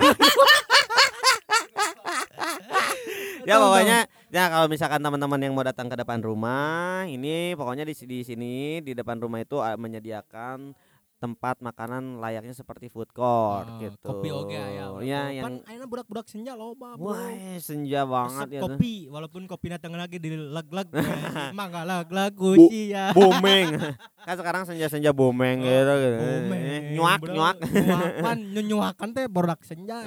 [3.41, 7.97] Ya pokoknya ya kalau misalkan teman-teman yang mau datang ke depan rumah, ini pokoknya di
[8.05, 10.77] di sini di depan rumah itu ah, menyediakan
[11.22, 14.01] tempat makanan layaknya seperti food court Ah, gitu.
[14.03, 14.89] Kopi oge aya.
[14.99, 18.74] Ya Pan yang ayeuna budak-budak senja loba, wah senja banget Resep ya tuh.
[18.74, 20.89] kopi walaupun kopi datang lagi di lag-lag
[21.53, 23.78] emang gak lag-lag Bu- usia Bomeng.
[24.22, 26.17] kan sekarang senja-senja bomeng gitu gitu.
[26.17, 27.57] Oh, Bomeng, Nyuak, nyuak.
[27.63, 28.38] Nyuakan,
[28.69, 30.05] nyuakan teh borak senja.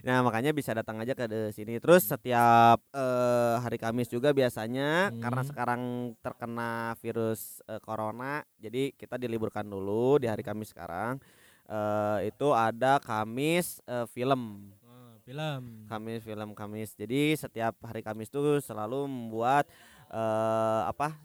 [0.00, 1.76] Nah, makanya bisa datang aja ke sini.
[1.78, 5.50] Terus setiap eh, hari Kamis juga biasanya karena Hmm.
[5.50, 5.82] sekarang
[6.18, 11.18] terkena virus eh, corona, jadi kita diliburkan dulu di hari Kamis sekarang.
[11.64, 14.72] Eh, itu ada Kamis eh, film.
[14.84, 15.88] Oh, film.
[15.88, 16.92] Kamis film Kamis.
[16.92, 19.66] Jadi setiap hari Kamis tuh selalu membuat
[20.12, 21.16] eh, apa?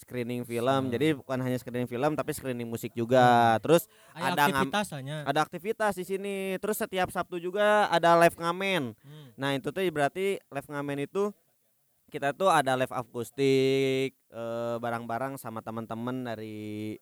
[0.00, 0.88] screening film.
[0.88, 0.92] Hmm.
[0.92, 3.60] Jadi bukan hanya screening film tapi screening musik juga.
[3.60, 3.84] Terus
[4.16, 5.16] Aya ada aktivitas hanya.
[5.28, 6.56] ada aktivitas di sini.
[6.56, 8.96] Terus setiap Sabtu juga ada live ngamen.
[8.96, 9.28] Hmm.
[9.36, 11.28] Nah itu tuh berarti live ngamen itu
[12.10, 16.96] kita tuh ada live akustik eh, barang-barang sama teman-teman dari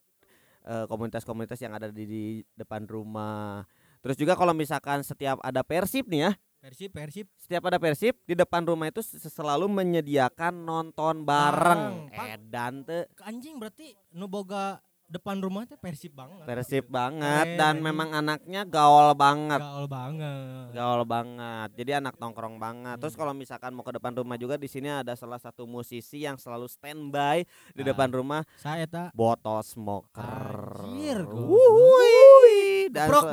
[0.64, 2.24] komunitas-komunitas yang ada di, di
[2.56, 3.64] depan rumah.
[3.98, 7.26] Terus juga kalau misalkan setiap ada persib nih ya, Persib, Persib.
[7.38, 8.98] setiap ada persib di depan rumah itu
[9.30, 12.11] selalu menyediakan nonton bareng.
[12.11, 12.26] Pak.
[12.34, 16.44] Edan tuh Anjing berarti nu boga depan rumah teh Persib banget.
[16.44, 17.82] persib banget Keren, dan anjing.
[17.82, 19.56] memang anaknya gaul banget.
[19.56, 20.68] Gaul banget.
[20.70, 23.20] gaul banget jadi anak nongkrong banget terus Hmm.
[23.20, 26.68] kalau misalkan mau ke depan rumah juga di sini ada salah satu musisi yang selalu
[26.68, 27.42] standby
[27.72, 27.86] di Ah.
[27.88, 31.24] depan rumah Saya tak botol smoker Anjir.
[31.24, 33.26] Wuih, dan, Prok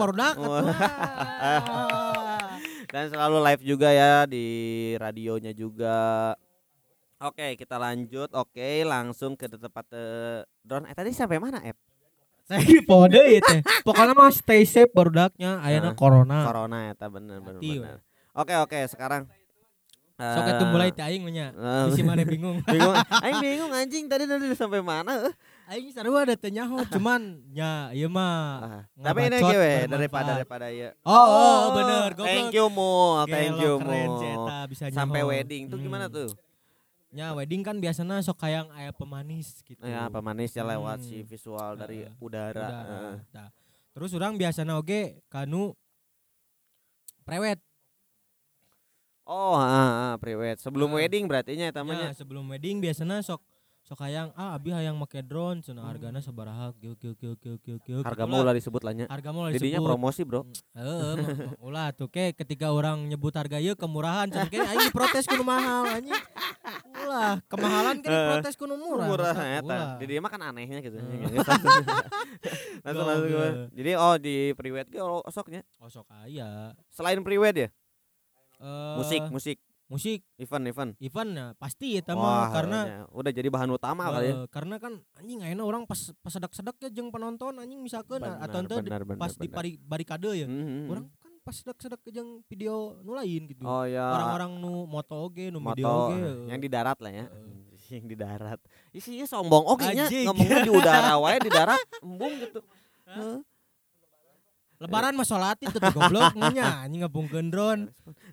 [2.88, 4.45] dan selalu live juga ya di
[4.95, 6.32] radionya juga
[7.18, 11.78] Oke kita lanjut Oke langsung ke tempat eh, drone Eh tadi sampai mana Ep?
[12.45, 13.61] Saya pode ya teh.
[13.88, 16.45] Pokoknya mah stay safe barudaknya Ah, ayana corona.
[16.45, 17.97] Corona ya bener bener, bener.
[18.32, 19.26] Oke oke sekarang
[20.16, 21.51] Sok eh, itu mulai teh aing nya.
[21.51, 22.59] eh, Bisi mana bingung.
[22.68, 25.34] bingung aing bingung anjing tadi tadi udah sampai mana eh?
[25.68, 28.59] Aing seru ada teh nyaho cuman ya ieu mah.
[28.61, 29.88] Ah, tapi ini gue bermanfaat.
[29.89, 32.28] daripada daripada ya Oh, oh, bener goblok.
[32.30, 32.91] thank you mu
[33.26, 33.74] thank you
[34.22, 36.13] eta bisa sampai wedding tuh gimana Hmm.
[36.13, 36.30] tuh
[37.16, 39.80] Ya wedding kan biasanya sok kayak aya pemanis gitu.
[39.82, 41.28] ya apa manis ya lewat si Hmm.
[41.28, 42.99] visual dari Heeh, udara, Udara.
[43.32, 43.49] Tah.
[43.95, 45.72] Terus orang biasanya oge kanu
[47.24, 47.55] prewed.
[49.26, 50.95] oh ah, ah, prewed sebelum Ah.
[50.99, 53.39] wedding berarti nya Ya, tamanya sebelum wedding biasanya sok
[53.86, 55.89] sok hayang ah abi hayang make drone cenah Hmm.
[55.91, 58.43] hargana sabaraha kieu kieu kieu kieu kieu kieu harga gitu mau lah.
[58.43, 59.86] ulah disebut lahnya harga mah jadinya disebut.
[59.88, 60.41] promosi bro
[60.73, 64.89] Heeh, ma- ma- ulah tuh ke ketika orang nyebut harga ieu kemurahan cenah ke aing
[64.89, 66.17] protes kudu mahal anjing.
[66.97, 69.05] Ulah, kemahalan kan protes kudu murah.
[69.05, 70.01] murah eta ulah.
[70.01, 70.97] di mah kan anehnya gitu
[72.83, 76.73] langsung langsung jadi oh di prewed ge oh, soknya Oh sok aya.
[76.89, 77.69] selain prewed ya
[78.55, 82.99] Eh, musik musik musik event event event ya pasti Wah, mah karena ya.
[83.13, 86.89] udah jadi bahan utama kali ya karena kan anjing ayeuna orang pas pas sedak-sedak ya
[86.89, 90.47] jeung penonton anjing misalkan Benar, atau ente di- benar, pas di pari, barikade ya.
[90.47, 90.89] Mhm.
[90.89, 93.61] Orang kan pas sedak-sedak jeung video nu lain gitu.
[93.61, 96.49] oh ya Orang-orang nu moto oge, nu video moto oge.
[96.49, 97.53] yang di darat lah ya Heeh.
[97.95, 98.57] yang di darat
[98.89, 100.25] isinya sombong oke nya Anjing.
[100.25, 102.65] ngomongnya di udara wae di darat embung gitu
[103.05, 103.38] Heeh.
[104.86, 107.81] Lebaran mah salat itu tuh goblok nya anjing ngabungkeun drone.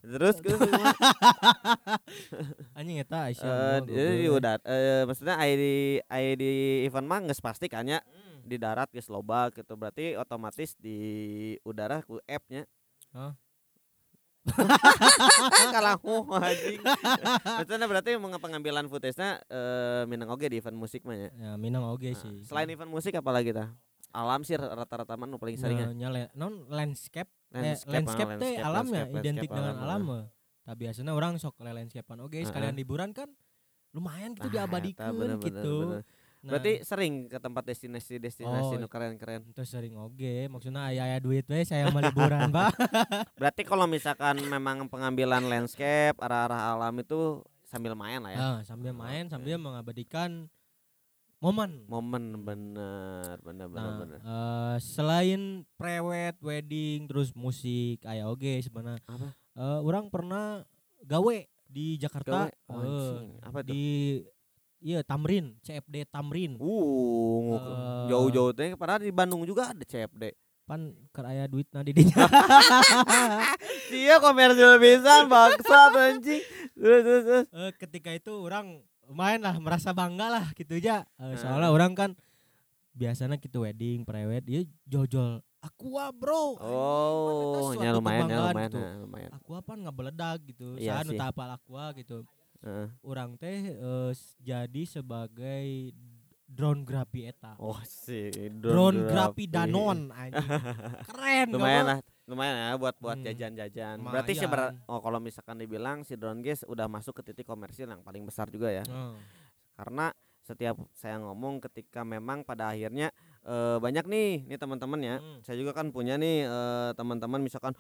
[0.03, 0.61] terus terus
[2.75, 3.79] Anjing eta eh Aisyah.
[3.83, 5.73] di udara eh maksudnya ai di
[6.07, 6.51] ai di
[6.85, 8.41] event mah geus pasti kan ya Hmm.
[8.43, 10.97] di darat geus loba gitu berarti otomatis di
[11.63, 12.65] udara ku app-nya
[13.13, 13.33] huh
[16.35, 21.87] anjing maksudnya berarti pengambilan footage-nya eh minang oge di event musik mah ya Ya minang
[21.87, 22.43] oge Nah, sih.
[22.43, 23.71] selain event musik apa lagi tah
[24.13, 27.93] alam sih rata-rata mah nu paling sering ya Nah, nya le- non landscape Landscape, eh,
[27.99, 30.25] landscape, ah, teh alam ya identik dengan alam, alam ah.
[30.63, 32.81] Tapi biasanya orang sok le landscapean oke sekalian Heeh.
[32.81, 33.29] liburan kan
[33.91, 35.75] lumayan gitu Ah, eta diabadikan bener, bener, gitu.
[35.79, 36.01] bener.
[36.43, 41.07] Nah, berarti sering ke tempat destinasi destinasi Oh, nu keren-keren itu sering oge maksudnya aya
[41.07, 42.73] aya duit we saya mau liburan Pak.
[43.39, 48.91] berarti kalau misalkan memang pengambilan landscape arah-arah alam itu sambil main lah ya Ah, sambil
[48.91, 50.49] main sambil mengabadikan
[51.43, 51.83] momen.
[51.85, 55.43] momen bener bener bener Nah, bener eh, selain
[55.75, 59.03] prewed, wedding, terus musik, aya oge sebenarnya.
[59.05, 59.35] Apa?
[59.53, 60.63] Eh, orang pernah
[61.03, 61.37] gawe
[61.67, 63.29] di Jakarta Gawe- oh, anjing.
[63.43, 63.69] apa tuh?
[63.69, 63.83] di
[64.79, 68.07] iya Tamrin CFD Tamrin Uh, Eh.
[68.09, 70.31] jauh-jauh teh padahal di Bandung juga ada CFD.
[70.63, 70.79] pan
[71.11, 72.23] keraya duit nah di dinya
[73.93, 76.39] Iya komersil bisa bangsat anjing.
[76.73, 77.45] Terus
[77.77, 81.35] ketika itu orang lumayan lah merasa bangga lah gitu aja Nah.
[81.35, 82.11] soalnya orang kan
[82.93, 88.79] biasanya gitu wedding prewed dia jojol aqua bro Oh, ya lumayan ya lumayan gitu.
[88.79, 89.31] ya, lumayan.
[89.33, 91.19] aqua pan nggak beledak gitu Iya saya nu sih.
[91.19, 92.19] teu apal aqua gitu
[92.61, 92.87] Heeh.
[93.01, 95.95] orang teh eh, s- jadi sebagai
[96.45, 100.45] drone grapi eta Oh sih, drone grapi danon anjing
[101.09, 103.27] keren Lumayan lah, lumayan ya buat buat Hmm.
[103.27, 103.97] jajan-jajan.
[104.01, 107.85] Berarti sih ber- oh kalau misalkan dibilang si drone guys udah masuk ke titik komersil
[107.85, 108.85] yang paling besar juga ya.
[108.87, 109.19] Oh.
[109.75, 113.11] Karena setiap saya ngomong ketika memang pada akhirnya
[113.43, 115.17] eh, banyak nih nih teman-teman ya.
[115.19, 115.43] Hmm.
[115.43, 117.75] Saya juga kan punya nih eh, teman-teman misalkan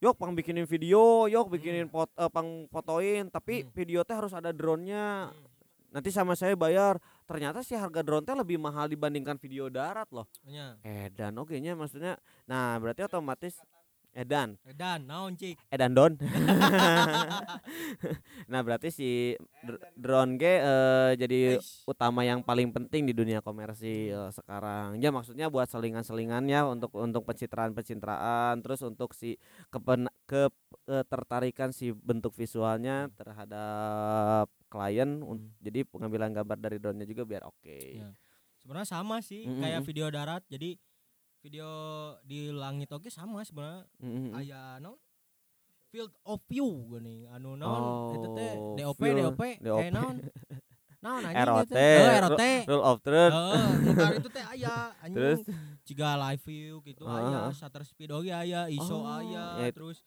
[0.00, 3.68] Yok pang bikinin video, yok bikinin pot, eh, pang fotoin, tapi Hmm.
[3.70, 5.28] video teh harus ada drone-nya.
[5.28, 5.44] Hmm.
[5.92, 6.96] Nanti sama saya bayar.
[7.28, 10.24] Ternyata sih harga drone teh lebih mahal dibandingkan video darat loh.
[10.42, 10.80] Nya.
[10.80, 12.16] Edan oke nya maksudnya.
[12.46, 13.60] Nah, berarti otomatis
[14.20, 16.12] edan, edan naon cik edan don.
[18.52, 19.32] nah, berarti si
[19.64, 21.88] dr- drone ge eh, jadi Eish.
[21.88, 25.00] utama yang paling penting di dunia komersil sekarang.
[25.00, 29.40] Ya maksudnya buat selingan-selingannya untuk untuk pencitraan-pencitraan, terus untuk si
[29.72, 30.52] kepen, ke
[30.86, 35.24] ketertarikan si bentuk visualnya terhadap klien.
[35.24, 35.50] Hmm.
[35.64, 37.78] Jadi pengambilan gambar dari drone-nya juga biar oke.
[38.00, 38.12] Ya.
[38.60, 40.76] sebenarnya sama sih Mm, mm, kayak video darat jadi
[41.40, 41.68] video
[42.22, 44.32] di langit oke sama sebenarnya Mm-mm.
[44.32, 44.96] aya naon
[45.88, 47.82] field of view gini anu naon
[48.12, 49.80] itu teh Oh, DOP DOP DOP.
[49.80, 50.16] eh naon
[51.00, 51.72] naon anjing ROT?
[51.72, 53.32] Oh, ROT Rule of truth.
[53.32, 55.40] Heeh, nukar itu teh aya anjing Terus?
[55.82, 57.52] ciga live view gitu Ah, aya ah.
[57.52, 60.04] shutter speed oge aya ISO Oh, aya ya terus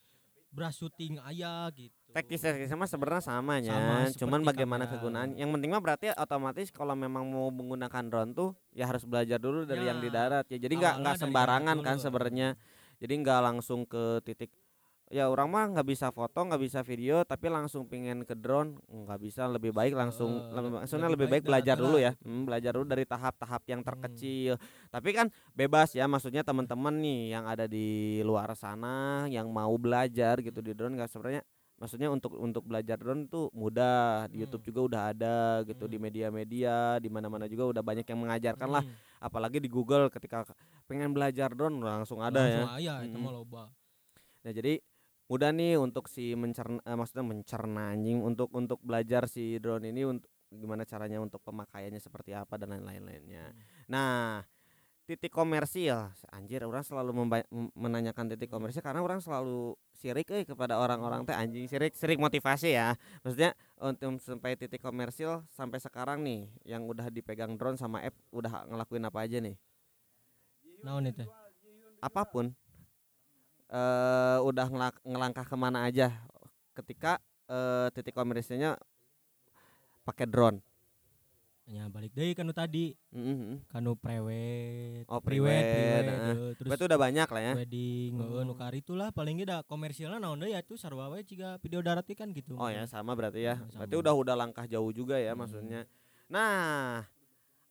[0.53, 4.93] brush shooting aya gitu Mah sebenarnya sama nya, Sama, cuman seperti bagaimana kamera.
[5.01, 5.29] kegunaan.
[5.33, 9.65] Yang penting mah berarti otomatis kalau memang mau menggunakan drone tuh ya harus belajar dulu
[9.65, 10.61] dari yang di Ya, darat ya.
[10.61, 12.53] Jadi nggak nggak sembarangan kan sebenarnya.
[13.01, 14.53] Jadi nggak langsung ke titik
[15.13, 19.19] ya orang mah nggak bisa foto nggak bisa video tapi langsung pingin ke drone nggak
[19.21, 22.11] bisa lebih baik langsung Eh, lebih, lebih maksudnya baik lebih baik belajar dulu ya.
[22.25, 23.89] Hmm, belajar dulu dari tahap-tahap yang Hmm.
[23.93, 24.53] terkecil
[24.89, 30.41] tapi kan bebas ya maksudnya teman-teman nih yang ada di luar sana yang mau belajar
[30.41, 31.45] gitu di drone nggak sebenarnya
[31.81, 34.43] maksudnya untuk untuk belajar drone tuh mudah di Hmm.
[34.45, 36.05] YouTube juga udah ada gitu di Hmm.
[36.05, 40.45] media-media di mana-mana juga udah banyak yang mengajarkan lah Hmm, apalagi di Google ketika
[40.85, 43.23] pengen belajar drone langsung ada ya langsung Mm-mm.
[43.25, 43.63] mah loba
[44.43, 44.75] Nah jadi
[45.31, 50.03] mudah nih untuk si mencerna eh, maksudnya mencerna anjing untuk untuk belajar si drone ini
[50.03, 53.45] untuk gimana caranya untuk pemakaiannya seperti apa dan lain-lain lainnya.
[53.89, 54.43] Nah
[55.03, 56.11] titik komersil.
[56.31, 57.11] Anjir orang selalu
[57.75, 62.75] menanyakan titik komersil karena orang selalu sirik eh kepada orang-orang teh anjing sirik sirik motivasi
[62.75, 62.95] ya.
[63.21, 68.67] Maksudnya untuk sampai titik komersil sampai sekarang nih yang udah dipegang drone sama app udah
[68.71, 69.55] ngelakuin apa aja nih?
[70.83, 71.23] Naon itu?
[71.99, 72.51] Apa pun.
[73.71, 76.11] Eh udah ngelak- ngelangkah ke mana aja.
[76.75, 77.19] Ketika
[77.51, 78.79] eh, titik komersilnya
[80.03, 80.59] pakai drone.
[81.63, 83.67] Ya balik deui kanu tadi Mhm.
[83.67, 85.63] kanu prewed Oh, priwed
[86.03, 86.35] heeh.
[86.35, 87.53] heuh, terus Berarti udah banyak lah ya.
[87.55, 88.43] wedding heeh Oh.
[88.43, 91.79] nu kari itulah paling ge da komersilna naon deui ya itu sarua we ciga video
[91.79, 93.55] darat kan gitu Oh ya sama berarti ya.
[93.63, 93.79] Sama.
[93.79, 95.39] Berarti udah udah langkah jauh juga ya Hmm.
[95.39, 95.87] maksudnya.
[96.27, 97.07] Nah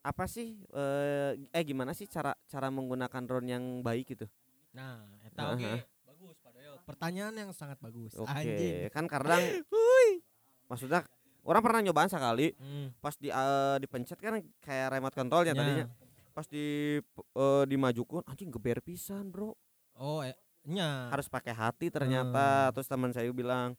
[0.00, 4.26] apa sih eh, eh gimana sih cara cara menggunakan drone yang baik gitu?
[4.72, 5.84] nah eta oke Heeh.
[6.02, 9.36] bagus padahal pertanyaan yang sangat bagus Oke anjing kan kadang
[10.72, 11.04] maksudnya
[11.42, 15.56] orang pernah nyobaan sekali Hmm, pas di eh, dipencet kan kayak remote control ya nya.
[15.56, 15.86] tadinya
[16.30, 19.52] pas di eh, dimajukan anjing geber pisan bro
[19.94, 20.32] oh eh,
[20.64, 22.72] nya harus pakai hati ternyata Hmm.
[22.72, 23.74] terus teman saya bilang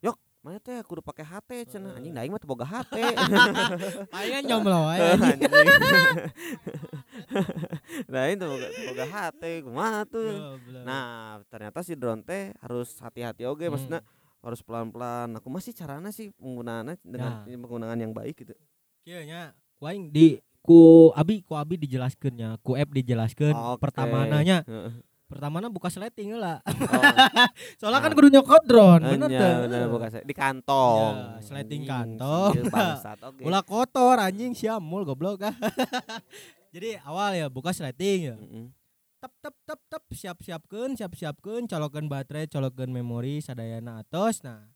[0.00, 2.24] yok mana teh kudu pakai hati cenah anjing Heeh.
[2.24, 2.98] daing mah boga hati
[4.10, 5.46] wae anjing.
[5.46, 5.68] anjing
[8.08, 11.04] nah itu boga, boga hati kumaha tuh nah
[11.46, 13.72] ternyata si drone teh harus hati-hati oke Hmm.
[13.72, 14.00] maksudnya
[14.42, 17.58] harus pelan-pelan aku masih caranya sih penggunaannya dengan Nah.
[17.58, 18.54] penggunaan yang baik gitu
[19.00, 20.78] Kieu nya ku aing di ku
[21.12, 23.78] abi ku abi dijelaskeun nya ku app dijelaskeun Oke.
[23.80, 24.94] pertamananya Heeh.
[25.24, 26.74] pertamana buka sleting lah Oh.
[27.78, 28.16] soalnya kan Ah.
[28.16, 29.30] kudu nyokot drone bener
[29.64, 31.14] bener, bukan saya di kantong.
[31.14, 32.52] Ya, sleting kantong.
[33.24, 33.40] oke.
[33.40, 35.54] ulah kotor anjing siamul goblok ah
[36.74, 38.66] jadi awal ya buka sleting ya Mm-mm.
[39.22, 44.42] Tep tep tep tep siap siapkan siap siapkan colokan baterai colokan memori sadayana atos.
[44.42, 44.66] Nah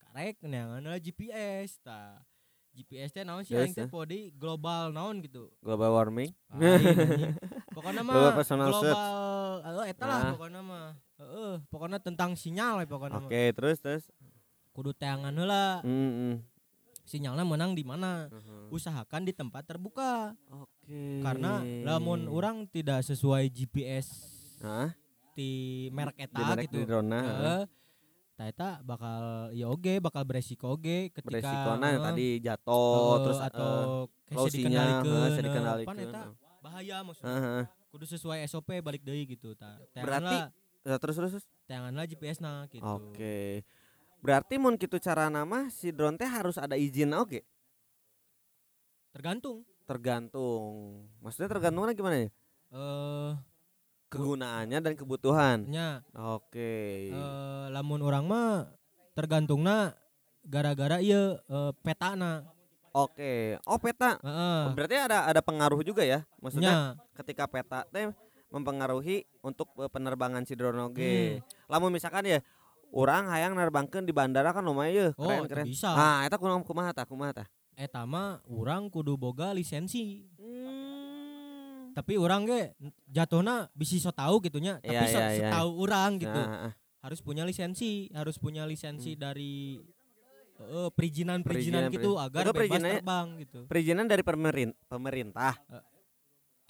[0.00, 2.24] karek neangan GPS ta
[2.72, 3.84] GPS teh naon sih Yes, teh
[4.32, 5.52] global naon gitu.
[5.60, 6.32] Global warming.
[6.48, 7.36] Lain,
[7.76, 10.32] pokoknya mah Global personal global eta lah Ah.
[10.32, 10.88] pokoknya mah.
[11.20, 14.08] Heeh pokoknya tentang sinyal pokoknya Oke, terus terus.
[14.72, 15.84] kudu teangan heula.
[15.84, 16.40] Mm-mm.
[17.04, 18.68] Sinyalnya menang di mana Mhm.
[18.68, 21.20] usahakan di tempat terbuka Oke.
[21.20, 24.08] karena lamun orang tidak sesuai GPS
[24.58, 24.90] Hah?
[25.32, 25.50] di
[25.90, 27.62] merek Di eta merek gitu di drone Heeh.
[28.34, 33.38] Tah eta bakal ya oge bakal beresiko oge ketika beresikonya heeh, tadi jatuh heeh, terus
[33.38, 33.70] atau
[34.26, 36.34] heeh, dikendalikeun, pan eta heeh.
[36.58, 37.64] bahaya maksudnya Heeh.
[37.88, 40.50] kudu sesuai SOP balik deui gitu tah Berarti-
[40.84, 41.46] Ya, terus terus terus.
[41.64, 43.64] teanganlah GPS nah gitu Oke.
[44.24, 47.44] Berarti mun kitu cara nama si drone teh harus ada izin oke.
[49.12, 51.04] tergantung Tergantung.
[51.20, 52.28] Maksudnya tergantungnya gimana ya?
[52.72, 53.32] eh
[54.08, 55.68] Kegunaannya dan kebutuhan.
[55.68, 57.12] nya Oke.
[57.12, 58.72] eh, lamun orang mah
[59.12, 59.92] tergantungna
[60.40, 62.48] gara-gara ieu eh, petana
[62.94, 63.58] Oke.
[63.66, 64.16] Oh peta.
[64.18, 66.24] heeh Berarti ada ada pengaruh juga ya?
[66.40, 66.78] Maksudnya nya
[67.12, 68.08] ketika peta teh
[68.48, 70.88] mempengaruhi untuk eh, penerbangan si drone Hmm.
[70.88, 71.44] oge.
[71.68, 72.38] Lamun misalkan ya
[72.94, 75.66] orang hayang nerbangkeun di bandara kan lumayan ya Oh, keren itu keren.
[75.66, 75.90] bisa.
[75.90, 77.48] Ah, eta kumaha kumaha tah kumaha tah?
[77.74, 81.90] eta mah urang kudu boga lisensi Hmm.
[81.92, 82.70] tapi orang ge
[83.04, 85.38] jatuhna bisa so tahu gitunya tapi Iya, so, iya, iya.
[85.44, 89.20] setahu orang gitu Nah, ah, harus punya lisensi harus punya lisensi Hmm.
[89.20, 89.82] dari
[90.56, 92.24] eh, perizinan perizinan gitu perizinan.
[92.24, 95.54] agar Itu bebas terbang gitu perizinan dari pemerin- pemerintah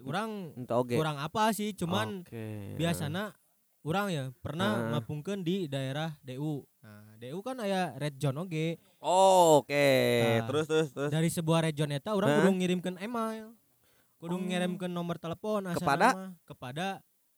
[0.02, 0.96] orang untuk oge.
[0.96, 2.74] kurang apa sih cuman Oke.
[2.74, 3.36] biasanya
[3.84, 4.84] orang ya pernah Ah.
[4.92, 9.76] ngapungkeun di daerah DU nah DU kan aya red zone oge Oh, oke.
[10.24, 11.12] Nah, terus terus terus.
[11.12, 12.36] dari sebuah region eta orang Hah?
[12.40, 13.52] kudu ngirimkeun email
[14.16, 14.40] kudu Oh.
[14.40, 16.08] ngirimkeun nomor telepon asal Kepada?
[16.10, 16.86] nama, kepada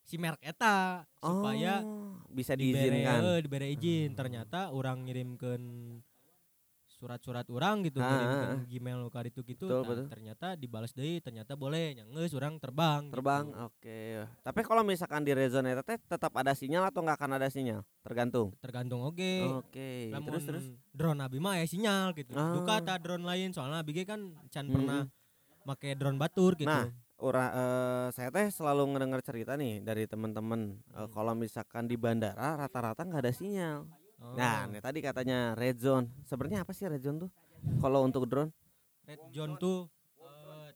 [0.01, 3.19] si merek eta supaya Oh, bisa dibere diizinkan.
[3.19, 4.17] eh, dibere izin Hmm.
[4.17, 5.63] ternyata orang ngirimkeun
[6.97, 10.05] surat-surat orang gitu Ah, ngirimkeun ah, Gmail ka ditu gitu Betul, nah, betul.
[10.09, 13.45] ternyata dibalas deui ternyata boleh nya geus urang terbang Terbang.
[13.47, 13.65] gitu.
[13.69, 13.99] Oke.
[14.41, 17.85] Tapi kalau misalkan di eta teh tetap ada sinyal atau nggak akan ada sinyal?
[18.01, 18.51] Tergantung.
[18.57, 20.09] tergantung oge Oke.
[20.09, 20.65] Lamun Terus terus.
[20.89, 22.51] drone abi mah ya sinyal gitu Ah.
[22.51, 24.73] duka ta drone lain soalnya abi kan can Hmm.
[24.73, 25.01] pernah
[25.63, 30.77] make drone batur gitu Nah, Ura, eh, saya teh selalu ngedengar cerita nih dari teman-teman
[30.87, 31.09] eh, Hmm.
[31.09, 33.85] kalau misalkan di bandara rata-rata nggak ada sinyal.
[34.17, 34.33] Oh.
[34.33, 36.09] Nah, nih tadi katanya red zone.
[36.23, 37.31] Sebenarnya apa sih red zone tuh?
[37.77, 38.49] Kalau untuk drone
[39.03, 39.85] red zone tuh
[40.17, 40.69] eh,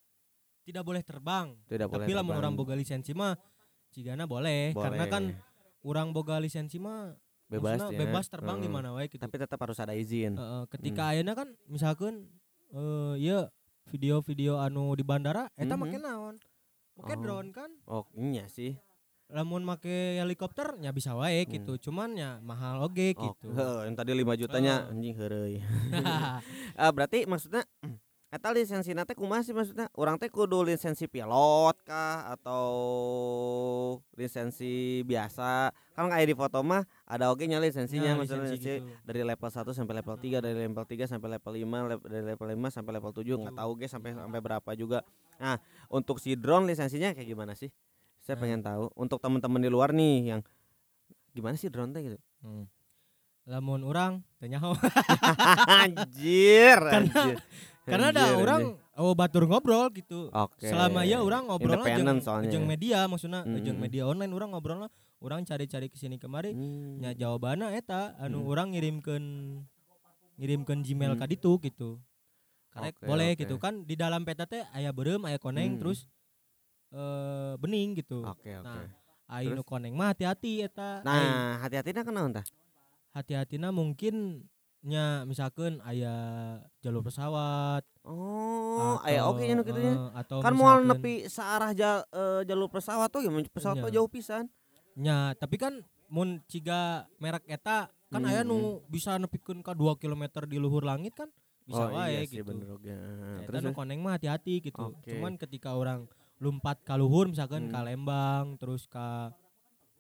[0.64, 2.06] tidak boleh terbang tidak boleh.
[2.06, 2.38] tapi terbang.
[2.38, 3.34] orang boga lisensi mah
[3.90, 5.12] cigana boleh, karena Boleh.
[5.12, 5.24] kan
[5.82, 7.12] orang boga lisensi mah
[7.46, 7.98] bebas ya.
[7.98, 8.74] bebas terbang di Heeh.
[8.74, 10.38] mana wae gitu Tapi tetap harus ada izin.
[10.38, 12.30] Heeh, ketika ayeuna kan misalkan
[12.72, 13.52] eh ya
[13.86, 15.82] video-video anu di bandara eta Mhm.
[15.82, 16.36] make naon
[16.96, 17.20] make Oh.
[17.20, 18.78] drone kan Oh, iya sih.
[19.32, 19.88] Lamun make
[20.20, 21.52] helikopter nya bisa wae Hmm.
[21.52, 24.92] gitu cuman ya mahal oge Oh, gitu heuh, yang tadi 5 jutanya Oh.
[24.92, 25.64] anjing heureuy.
[26.80, 27.64] Ah, berarti maksudnya
[28.32, 29.92] eta lisensi teh kumaha sih maksudnya?
[29.92, 32.64] Orang teh kudu lisensi pilot kah atau
[34.16, 35.72] lisensi biasa?
[35.92, 39.04] Kan kayak di foto mah ada oke nya lisensinya Ya, maksudnya lisensi lisensi gitu.
[39.04, 42.48] dari level 1 sampai level 3, dari level 3 sampai level 5, lep- dari level
[42.50, 45.00] 5 sampai level 7 nggak tahu ge sampai sampai berapa juga.
[45.36, 45.60] Nah,
[45.90, 47.68] untuk si drone lisensinya kayak gimana sih?
[48.22, 48.42] Saya Nah.
[48.42, 50.42] pengen tahu untuk teman-teman di luar nih yang
[51.32, 52.20] gimana sih drone teh gitu.
[52.40, 52.66] Hmm.
[53.42, 54.78] lamun orang teu nyaho
[55.82, 57.38] anjir, Karena- anjir.
[57.82, 59.02] karena ada Anjir, orang anjir.
[59.02, 60.62] oh batur ngobrol gitu Oke.
[60.64, 63.84] selama ya orang ngobrol jeung jeung media maksudnya Mm, jeung mm.
[63.84, 67.02] media online orang ngobrol lah orang cari-cari ke sini kemari Hmm.
[67.02, 68.52] nya jawabannya eta anu Hmm.
[68.52, 69.26] orang ngirimkeun
[70.38, 71.20] ngirimkeun Gmail Hmm.
[71.20, 71.98] ka ditu gitu
[72.70, 73.42] karek Oke, boleh oke.
[73.42, 75.80] gitu kan di dalam peta teh aya beureum aya koneng Hmm.
[75.82, 76.06] terus
[76.92, 78.68] eh bening gitu Oke, oke.
[78.68, 78.88] Nah,
[79.30, 79.58] aya terus?
[79.58, 82.46] nu koneng mah hati-hati eta Nah, hati-hati nah kenaon tah?
[83.12, 84.48] hati-hatina mungkin
[84.82, 86.12] nya misalkan aya
[86.80, 89.94] jalur pesawat Oh, aya oke nya nu kitu nya.
[89.94, 93.88] eh, atau Kan moal misalkeun- nepi searah ja, eh, jalur pesawat tuh gimana pesawat tuh
[93.88, 93.96] Iya.
[93.98, 94.46] jauh pisan.
[94.94, 96.82] nya tapi kan mun ciga
[97.16, 101.32] merek eta kan aya Hmm, nu bisa nepikeun ka 2 km di luhur langit kan
[101.64, 102.90] bisa oh, wae iya sih gitu bener oke.
[102.90, 104.76] Nah, Terus nu koneng mah hati-hati gitu.
[104.82, 105.08] Oke.
[105.10, 106.10] Cuman ketika orang
[106.42, 107.88] lompat ka luhur misalkan ka Hmm.
[107.88, 109.30] Lembang terus ka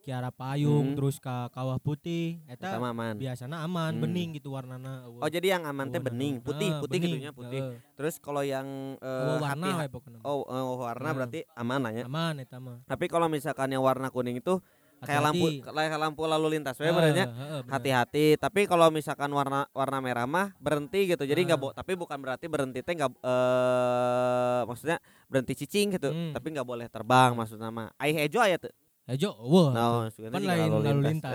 [0.01, 0.97] Kiara Payung Hmm.
[0.97, 3.13] terus ka Kawah Putih eta aman.
[3.13, 4.01] biasana aman Hmm.
[4.01, 5.05] bening gitu warnana.
[5.05, 7.61] Oh, jadi yang aman teh bening, putih, Nah, putih bening, gitunya putih.
[7.61, 7.77] heueuh.
[7.93, 8.65] Terus kalau yang
[8.97, 9.93] eh, Eueuh warna hati-.
[10.25, 11.13] Oh, eh, warna Nah.
[11.13, 12.03] berarti aman lah ya.
[12.09, 12.81] aman eta mah.
[12.83, 14.57] Tapi kalau misalkan yang warna kuning itu
[15.01, 17.25] kayak lampu kayak lampu lalu lintas benernya.
[17.25, 17.73] heueuh, bener.
[17.73, 21.63] hati-hati tapi kalau misalkan warna warna merah mah berhenti gitu jadi nggak Ah.
[21.63, 26.31] bo tapi bukan berarti berhenti teh nggak eh maksudnya berhenti cicing gitu Hmm.
[26.31, 28.69] tapi nggak boleh terbang maksudnya mah ai hejo aya tuh
[29.01, 29.73] Hejo, wah.
[29.73, 31.33] nah kan lain lalu lintas.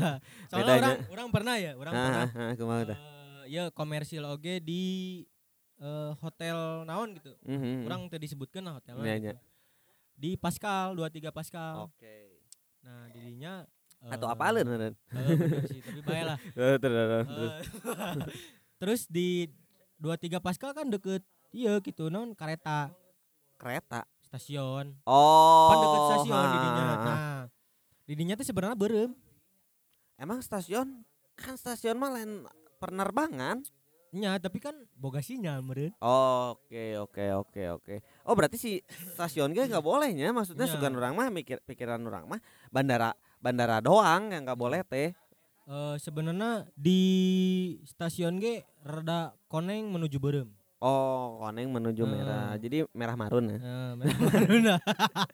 [0.54, 4.84] Soalnya orang orang pernah ya, orang pernah ah, eh, ya komersil oge di
[5.82, 7.34] eh, hotel naon gitu.
[7.42, 7.84] Mhm.
[7.90, 9.14] Orang tadi disebutkan lah hotelnya.
[9.18, 9.36] Gitu.
[10.14, 11.90] Di Pascal 23 Pascal.
[11.90, 12.27] oke
[12.88, 13.52] Nah, dirinya
[13.98, 16.38] Atau Eh, apa bener sih, tapi bae lah.
[16.56, 16.76] Eh,
[18.78, 19.50] terus, di
[19.98, 21.20] 23 Pascal kan deket
[21.50, 22.94] iya gitu non kereta
[23.58, 24.06] Kereta.
[24.22, 25.68] stasiun Oh.
[25.68, 27.02] kan deket stasiun ha, ha.
[27.02, 27.40] nah
[28.06, 29.10] di dinya tuh sebenarnya berem
[30.14, 31.02] Emang stasiun
[31.34, 32.42] kan stasiun mah lain
[32.82, 33.62] penerbangan.
[34.12, 37.94] Nya tapi kan boga sinyal meren Oke oke oke oke.
[38.24, 38.70] Oh berarti si
[39.14, 40.72] stasiun ge nggak bolehnya, maksudnya Nya.
[40.72, 42.40] sugan orang mah mikir pikiran orang mah
[42.72, 45.12] bandara bandara doang yang nggak boleh teh.
[45.68, 47.00] Eh sebenarnya di
[47.84, 52.08] stasiun ge rada koneng menuju berem Oh koneng menuju Eh.
[52.08, 53.58] merah, jadi merah marun ya.
[53.58, 54.74] Eh, merah maruna.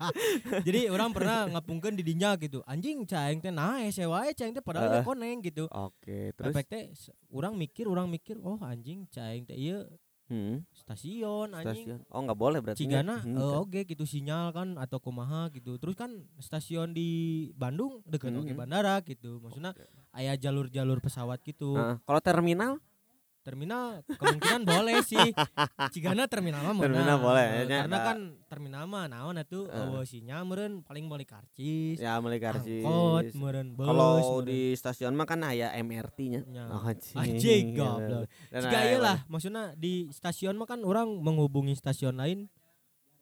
[0.67, 4.89] jadi orang pernah ngapungkeun di dinya gitu anjing caing teh nae sewa caing teh padahal
[4.91, 6.49] dia koneng gitu Oke terus.
[6.49, 6.85] efek teh
[7.29, 9.85] orang mikir orang mikir oh anjing caing teh ieu
[10.25, 12.01] Hmm, stasiun anjing stasiun.
[12.09, 12.81] Oh nggak boleh berarti.
[12.81, 15.77] Cigana Hmm, eh, oke gitu sinyal kan atau kumaha gitu.
[15.77, 16.09] Terus kan
[16.41, 17.09] stasiun di
[17.53, 18.57] Bandung deket oke Mhm.
[18.57, 19.37] bandara gitu.
[19.39, 19.77] Maksudnya
[20.11, 21.77] aya jalur-jalur pesawat gitu.
[21.77, 22.01] Heeh.
[22.01, 22.81] kalau terminal?
[23.45, 25.29] Terminal kemungkinan boleh sih.
[25.93, 26.81] Cigana terminal mah.
[26.81, 28.19] Terminal boleh, Eh, nya Karena kan
[28.49, 29.77] terminal mah naon atuh Eh.
[29.77, 32.01] eueuh sinyal meureun paling boleh karcis.
[32.01, 32.81] Ya beli karcis.
[32.81, 33.85] Angkot meureun bus.
[33.85, 36.41] Kalau di stasiun mah kan aya MRT-nya.
[36.43, 36.73] Nya.
[36.73, 37.77] Oh, anjing.
[37.77, 38.33] Goblok.
[38.49, 42.49] Jika ieu lah maksudnya di stasiun mah kan orang menghubungi stasiun lain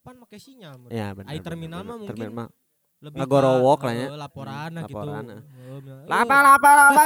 [0.00, 0.94] pan make sinyal meureun.
[0.94, 1.28] Ya benar.
[1.28, 2.46] Ai terminal mah mungkin terminal
[3.02, 4.06] lebih Ngagorowok lah ya.
[4.14, 7.04] laporan Hmm, lah gitu laporan, Eh, bilang, Lapa "Eh, lapa lapa.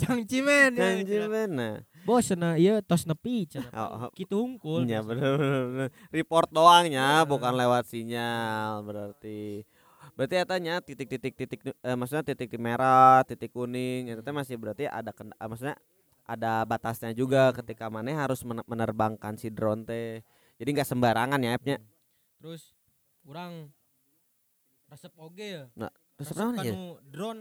[0.00, 0.88] Jang cimen ya,
[1.28, 1.84] bener.
[2.06, 4.10] Bos cenah ieu tos nepi cenah Oh, oh.
[4.14, 5.88] hungkul Ya bener, bener, bener.
[6.08, 7.26] Report doangnya Eh.
[7.26, 9.66] bukan lewat sinyal berarti.
[10.14, 15.34] Berarti etanya titik-titik titik eh, maksudnya titik merah, titik kuning, itu masih berarti ada ken-
[15.34, 15.76] eh, maksudnya
[16.24, 20.22] ada batasnya juga ketika mana harus men- menerbangkan si drone teh.
[20.56, 21.76] Jadi nggak sembarangan ya appnya.
[22.36, 22.72] terus
[23.24, 23.68] orang
[24.86, 25.64] resep oge ya
[26.14, 26.62] Terus resep naon ya?
[26.64, 27.40] kanu drone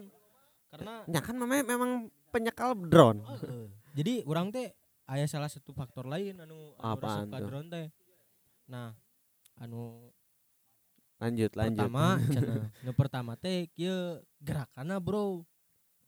[0.68, 1.92] karena Ya kan memang
[2.30, 3.22] penyekal drone.
[3.22, 4.76] eh, jadi orang teh
[5.06, 7.48] aya salah satu faktor lain anu, anu Apaan resep ka tuh?
[7.48, 7.88] drone teh
[8.66, 8.92] nah
[9.56, 10.12] anu
[11.16, 11.80] Lanjut lanjut.
[11.80, 12.20] pertama
[12.84, 13.96] nu pertama teh kieu
[14.38, 15.48] gerakanna bro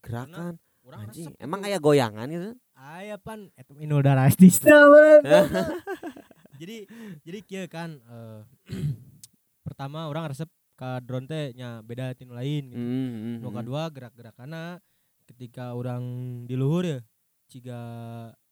[0.04, 0.60] Gerakan.
[0.84, 2.52] urang Anjing, resep emang aya goyangan gitu?
[2.76, 5.24] aya pan eta Inul meureun.
[6.60, 6.78] jadi
[7.24, 8.42] jadi kieu kan eh,
[9.66, 12.78] pertama orang resep ka drone teh nya beda tinu lain gitu.
[12.78, 14.78] Hmm, Nu kadua gerak-gerakana
[15.26, 16.04] ketika orang
[16.44, 17.00] di luhur ya
[17.48, 17.80] ciga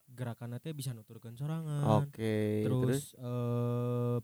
[0.07, 2.07] gerakanna teh bisa nuturkeun sorangan.
[2.07, 4.17] Oke, terus, terus eh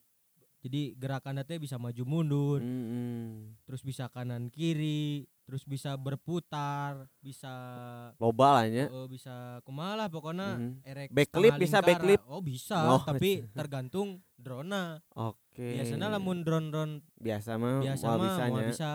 [0.61, 3.31] jadi gerakanna teh bisa maju mundur, Hmm, hmm.
[3.65, 7.49] terus bisa kanan kiri, terus bisa berputar, bisa
[8.15, 8.85] loba lah nya.
[8.87, 10.85] eh, bisa kumaha lah pokoknya Mhm.
[10.85, 12.21] erek Backflip bisa, backflip?
[12.29, 15.01] Oh bisa, Oh, tapi tergantung drona.
[15.17, 15.81] Oke.
[15.81, 18.91] Biasanya lamun drone-drone biasa mah biasa mah bisa,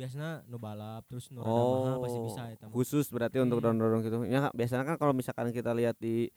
[0.00, 2.72] biasanya nu balap terus nu rada mahal Oh, pasti bisa mah.
[2.72, 3.64] khusus berarti untuk Hmm.
[3.68, 4.16] drone-drone gitu.
[4.24, 6.32] Ya biasanya kan kalau misalkan kita lihat di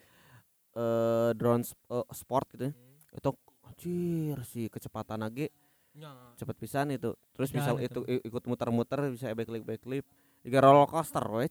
[0.74, 3.16] eh drone sp- eh, sport gitu, Hmm.
[3.16, 3.30] itu
[3.64, 5.48] anjir si kecepatan lagi
[5.94, 7.14] Nya, cepet pisan itu.
[7.32, 8.02] Terus Dan bisa itu.
[8.02, 10.04] itu ikut muter-muter bisa backflip backflip.
[10.42, 11.48] Juga roller coaster we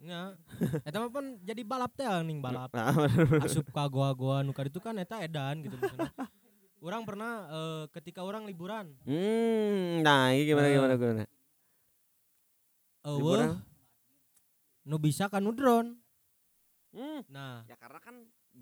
[0.00, 0.36] nya.
[0.84, 2.68] Eta mah pun jadi balap teh ning balap.
[2.72, 2.92] Nah.
[3.40, 5.76] Asup ka goa-goa nu itu kan eta edan gitu.
[6.84, 11.24] Orang pernah eh, ketika orang liburan, Hmm, nah ini gimana Eh, gimana gimana?
[13.04, 13.60] Eueuh
[14.84, 15.96] nu bisa kan drone.
[16.94, 18.16] Hmm, Nah, ya karena kan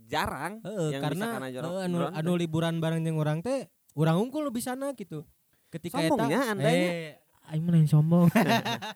[0.09, 3.39] jarang Heeh, yang karena bisa kana jorok heeh, anu, drone anu liburan bareng jeung urang
[3.45, 5.27] teh urang unggul lebih sana gitu.
[5.69, 7.21] Ketika Sombongnya eta Anda eh
[7.53, 8.31] aing mah lain sombong.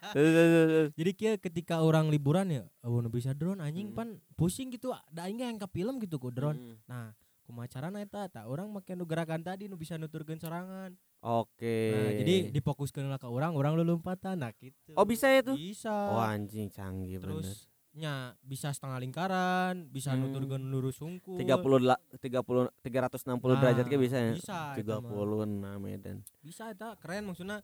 [0.97, 3.97] Jadi kia ketika orang liburan ya, oh nu bisa drone anjing Hmm.
[3.97, 6.57] pan pusing gitu, da aing yang ke film gitu ku drone.
[6.57, 6.77] Hmm.
[6.89, 7.07] Nah,
[7.47, 10.91] kumaha carana eta tak orang make nu gerakan tadi nu bisa nuturkeun sorangan.
[11.23, 11.79] Oke.
[11.89, 14.93] Nah, jadi difokuskeun lah ka urang, urang lulumpatan nah gitu.
[14.93, 15.55] Oh bisa ya tuh?
[15.55, 15.95] Bisa.
[16.11, 17.39] Oh anjing canggih bener.
[17.39, 20.29] Terus nya bisa setengah lingkaran, bisa Hmm.
[20.29, 21.39] nuturkeun lurus sungkul.
[21.39, 23.25] 30 la- 30 360
[23.57, 24.33] derajat Nah, ke bisa ya?
[24.35, 24.77] Bisa mah.
[24.77, 26.17] 36 Medan.
[26.39, 27.63] Bisa eta keren maksudnya.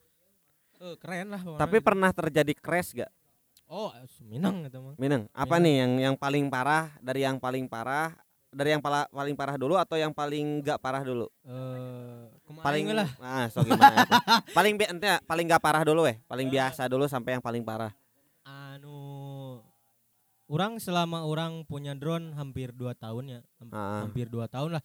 [0.79, 1.85] Eh keren lah Tapi gitu.
[1.85, 3.13] pernah terjadi crash gak?
[3.69, 3.89] Oh,
[4.23, 4.97] Minang eta mah.
[4.97, 5.63] Minang, apa Minang.
[5.63, 8.13] nih yang yang paling parah dari yang paling parah
[8.53, 11.25] dari yang pala, paling parah dulu atau yang paling gak parah dulu?
[11.43, 13.09] Eh, kumaha Paling lah.
[13.19, 13.97] Ah, so gimana?
[13.97, 14.05] ya,
[14.57, 17.97] paling bi ente paling gak parah dulu eh, paling biasa dulu sampai yang paling parah.
[18.45, 19.59] Anu
[20.47, 24.05] orang selama orang punya drone hampir dua tahun ya, Ah.
[24.05, 24.83] hampir dua tahun lah.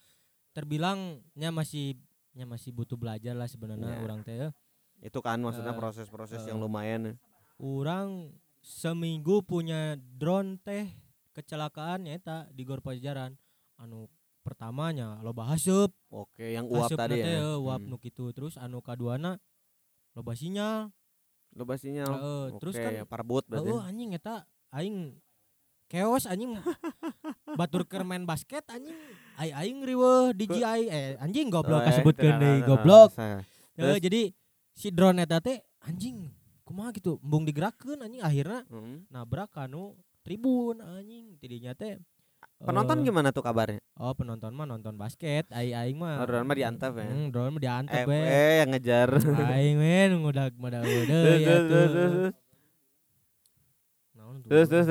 [0.52, 2.00] Terbilangnya masih
[2.32, 4.02] nya masih butuh belajar lah sebenarnya Ya.
[4.02, 4.34] orang teh.
[4.34, 4.50] ya.
[4.98, 6.50] Itu kan maksudnya Eh, proses-proses eh.
[6.50, 7.02] yang lumayan.
[7.04, 7.14] ya.
[7.58, 10.88] Orang seminggu punya drone teh
[11.34, 13.36] kecelakaan eta di Gor Pajajaran.
[13.78, 14.10] Anu
[14.42, 17.44] pertamanya loba haseup, Oke, yang uap haseup tadi ya.
[17.44, 17.90] eh, uap Hmm.
[17.90, 19.38] nu kitu terus anu kaduana
[20.14, 20.90] loba sinyal.
[21.52, 22.10] Loba sinyal.
[22.10, 23.70] Heeh, terus Oke, kan parbut berarti.
[23.70, 25.20] Oh anjing eta aing
[25.88, 26.56] keos anjing
[27.60, 28.96] batur keur main basket anjing
[29.36, 33.10] ai aing riweuh DJI eh anjing goblok Oh, eh, kasebutkeun deui tidak, goblok.
[33.14, 33.40] saya.
[33.40, 33.46] Eh,
[33.78, 34.00] Terus?
[34.02, 34.22] jadi
[34.72, 36.32] si drone eta teh anjing
[36.64, 39.06] kumaha gitu embung digerakkeun anjing akhirnya Hmm.
[39.08, 42.00] nabrak kanu tribun anjing tidinya teh
[42.58, 43.78] Penonton eh, gimana tuh kabarnya?
[43.98, 47.06] Oh penonton mah nonton basket ai aing mah Oh, drone mah diantep ya?
[47.06, 49.10] Hmm, drone mah diantep Eh, we eh, yang ngejar.
[49.54, 52.34] aing men mudah Terus, udah ya tuh terus.
[54.70, 54.88] Terus,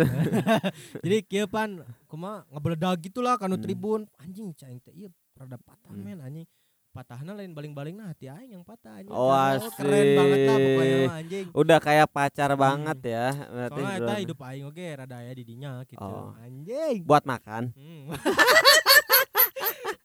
[1.05, 3.65] jadi kieu pan kumaha ngebeledag gitulah kanu Hmm.
[3.65, 6.03] tribun anjing cing teh ieu rada patah Hmm.
[6.07, 6.47] men anjing
[6.97, 10.97] patahna lain baling-baling nah hati aing yang patah anjing Oh, Karena, keren banget lah pokoknya
[10.97, 11.11] asik.
[11.13, 13.27] anjing Udah kayak pacar banget ya.
[13.47, 14.23] Berarti soalnya eta drone.
[14.23, 16.33] hidup aing oge rada aya di dinya gitu Oh.
[16.39, 17.63] anjing buat makan.
[17.71, 18.05] Hmm.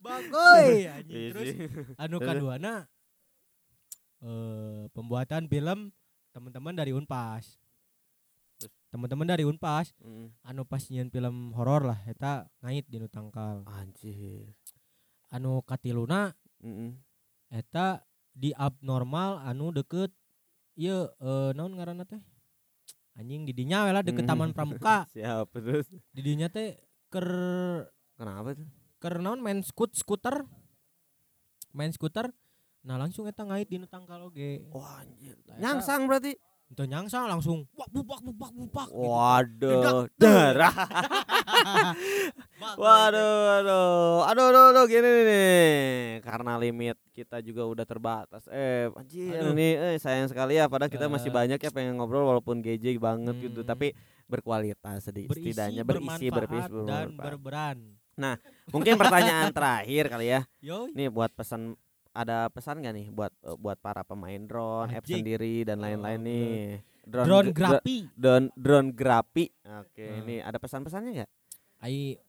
[0.02, 1.50] Bagoy anjing Iya terus
[1.96, 2.90] anu kaduana
[4.20, 5.90] eh pembuatan film
[6.32, 7.58] teman-teman dari Unpas.
[8.88, 10.34] Teman-teman dari Unpas Mm.
[10.44, 13.62] anu pas nyieun film horor lah eta ngait di nu tangkal.
[13.66, 14.52] Anjir.
[15.30, 16.94] Anu katiluna Mm-mm.
[17.50, 20.14] eta di abnormal anu deket
[20.78, 22.22] ieu eh naon ngaranna teh?
[23.20, 24.24] Anjing di dinya we lah deket.
[24.24, 25.04] Taman Pramuka.
[25.14, 25.90] Siap terus.
[26.16, 26.80] Di dinya teh
[27.12, 27.28] ker
[28.16, 28.70] Kenapa tuh?
[29.02, 30.46] ker naon main skut skuter.
[31.74, 32.30] Main skuter
[32.82, 34.66] Nah langsung eta ngait di tangkal oge.
[34.74, 35.38] Wah, anjir.
[35.62, 36.34] Nyangsang berarti.
[36.72, 39.04] Itu nyangsang langsung wah bupak bupak bupak gitu.
[39.04, 40.08] Waduh, Dedak.
[40.16, 40.72] darah.
[42.62, 45.60] Bang, Waduh, aduh, aduh, aduh, gini nih, nih.
[46.22, 48.46] Karena limit kita juga udah terbatas.
[48.48, 49.52] Eh, anjir Aduh.
[49.52, 50.70] nih, eh sayang sekali ya.
[50.70, 51.36] Padahal kita masih Eh.
[51.36, 53.68] banyak ya pengen ngobrol walaupun GJ banget gitu, Hmm.
[53.68, 53.92] tapi
[54.26, 56.80] berkualitas sedikit, berisi, setidaknya berisi, berisi, bermanfaat dan
[57.12, 57.26] bermanfaat.
[57.26, 57.78] berberan.
[58.70, 60.42] Mungkin pertanyaan terakhir kali ya.
[60.62, 61.76] Yo, Nih buat pesan
[62.12, 65.24] ada pesan gak nih buat eh, buat para pemain drone, app Anjing.
[65.24, 66.52] sendiri dan lain-lain Oh, nih.
[67.02, 67.98] drone gra- grapi.
[68.14, 69.46] drone drone grapi.
[69.80, 70.20] Oke, Hmm.
[70.22, 71.32] ini ada pesan-pesannya nggak?
[71.80, 72.20] Ai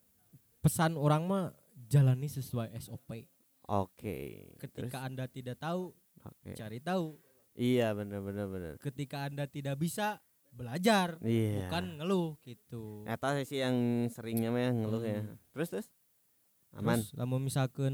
[0.59, 1.45] pesan orang mah
[1.85, 3.27] jalani sesuai SOP.
[3.65, 4.49] Oke.
[4.57, 5.07] Ketika terus?
[5.07, 6.51] Anda tidak tahu, Oke.
[6.53, 7.15] cari tahu.
[7.53, 8.73] Iya bener bener bener.
[8.77, 10.19] Ketika Anda tidak bisa,
[10.49, 11.65] belajar, Iya.
[11.65, 13.03] bukan ngeluh gitu.
[13.03, 13.75] Eta sih yang
[14.07, 15.21] seringnya mah ngeluh ya.
[15.21, 15.37] Hmm.
[15.51, 15.87] Terus terus.
[16.73, 16.97] Aman.
[16.97, 17.93] Terus lamun misalkan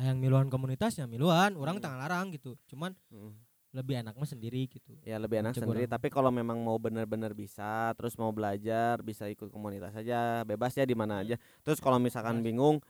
[0.00, 1.84] hayang miluan komunitasnya miluan, orang Hmm.
[1.84, 2.56] tanggal larang gitu.
[2.66, 3.36] Cuman Mm.
[3.70, 4.98] lebih enak mah sendiri gitu.
[5.04, 5.84] Ya lebih enak Cek sendiri.
[5.84, 5.92] orang.
[5.92, 10.82] Tapi kalau memang mau bener-bener bisa, terus mau belajar, bisa ikut komunitas aja, bebas ya
[10.82, 11.36] di mana aja.
[11.60, 12.82] Terus kalau misalkan bingung,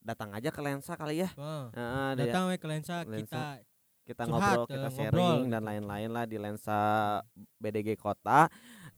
[0.00, 1.30] datang aja ke lensa kali ya.
[1.30, 3.20] Heeh, dia- datang we ke lensa, Lensa.
[3.20, 3.42] kita
[4.02, 5.68] kita curhat, ngobrol, eh, kita ngobrol sharing dan gitu.
[5.68, 6.78] lain-lain lah di lensa
[7.56, 8.50] BDG Kota.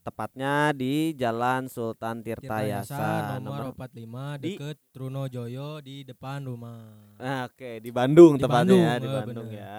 [0.05, 7.17] Tepatnya di Jalan Sultan Tirtayasa nomor nomor 45 di- deket Trunojoyo di depan rumah.
[7.17, 9.65] Ah, Oke, di Bandung Di tepatnya ya, Bandung, di eh, Bandung bener.
[9.65, 9.77] ya.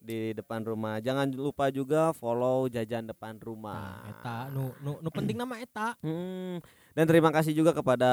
[0.00, 0.96] Di depan rumah.
[0.98, 3.84] Jangan lupa juga follow jajan depan Nah, rumah.
[4.06, 5.92] eta nu nu, nu penting nama eta.
[6.00, 6.56] Hmm,
[6.96, 8.08] dan terima kasih juga kepada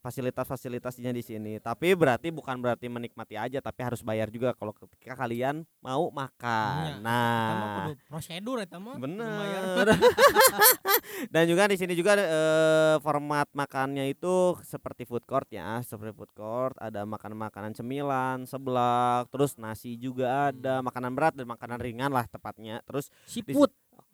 [0.00, 1.52] fasilitas-fasilitasnya di sini.
[1.56, 6.82] Tapi berarti bukan berarti menikmati aja, tapi harus bayar juga kalau ketika kalian mau makan.
[6.82, 8.96] Iya, Eta mah Nah, prosedur eta mah.
[8.96, 9.86] bener.
[11.32, 16.32] Dan juga di sini juga eh, format makannya itu seperti food court ya, seperti food
[16.32, 16.76] court.
[16.76, 20.86] Ada makanan-makanan cemilan, seblak, terus nasi juga ada, Hmm.
[20.86, 22.80] makanan berat dan makanan ringan lah tepatnya.
[22.84, 23.70] Terus Seafood.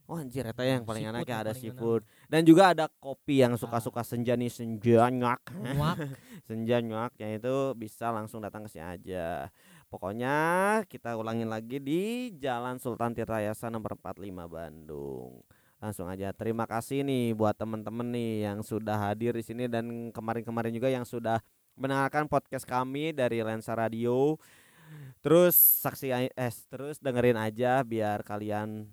[0.07, 2.07] Oh anjir eta yang paling enak ya ada seafood.
[2.31, 3.61] Dan juga ada kopi yang Ah.
[3.61, 5.43] suka-suka senja nih senja nyak.
[6.47, 9.51] Senja nyaknya itu bisa langsung datang ke sini aja.
[9.91, 10.35] Pokoknya
[10.87, 15.43] kita ulangin lagi di Jalan Sultan Tirtayasa nomor 45 Bandung.
[15.83, 20.71] Langsung aja terima kasih nih buat temen-temen nih yang sudah hadir di sini dan kemarin-kemarin
[20.71, 21.43] juga yang sudah
[21.75, 24.39] mendengarkan podcast kami dari Lensa Radio.
[25.19, 28.87] Terus saksi eh terus dengerin aja biar kalian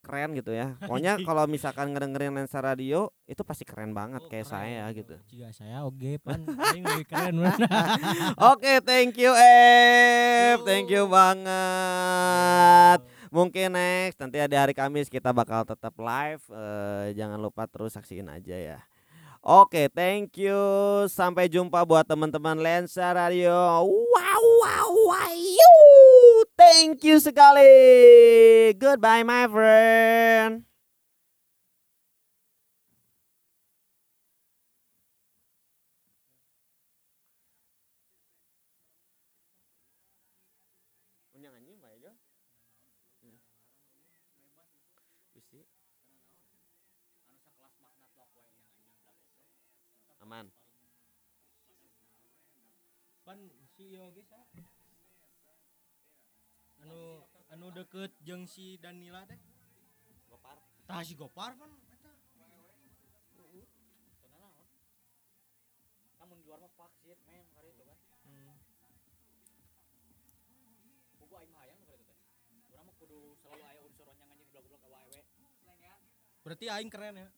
[0.00, 0.74] keren gitu ya.
[0.82, 4.56] Pokoknya kalau misalkan ngedengerin Lensa Radio itu pasti keren banget Oh, kayak keren.
[4.56, 5.14] saya gitu.
[5.28, 6.40] Jika saya oge pan
[6.72, 7.34] aing lebih keren.
[8.52, 10.64] Oke, thank you Ep.
[10.64, 13.00] Thank you banget.
[13.30, 16.42] Mungkin next nanti ada hari Kamis kita bakal tetap live.
[16.50, 18.78] Eh, jangan lupa terus saksiin aja ya.
[19.40, 20.58] Oke, thank you.
[21.06, 23.86] Sampai jumpa buat teman-teman Lensa Radio.
[23.88, 25.89] Wow, wow, wow.
[26.60, 27.72] Thank you sekali.
[28.76, 30.68] Goodbye, my friend.
[45.50, 45.66] sih
[50.22, 50.46] aman
[53.26, 53.38] pan
[53.74, 54.38] si ieu ge sa
[56.82, 56.98] anu
[57.50, 59.40] anu deket jeung si Danila teh?
[60.28, 60.60] Gopar.
[60.84, 61.68] Tah si Gopar eta.
[66.20, 67.98] Kamu di luar mah vaksin men kali itu kan.
[68.28, 68.56] Hmm.
[71.24, 72.18] buku aing mah hayang kali itu teh.
[72.68, 75.20] Urang mah kudu selalu aya unsur yang anjing goblok-goblok awa ewe
[76.40, 77.28] berarti aing keren ya?
[77.28, 77.32] Lah.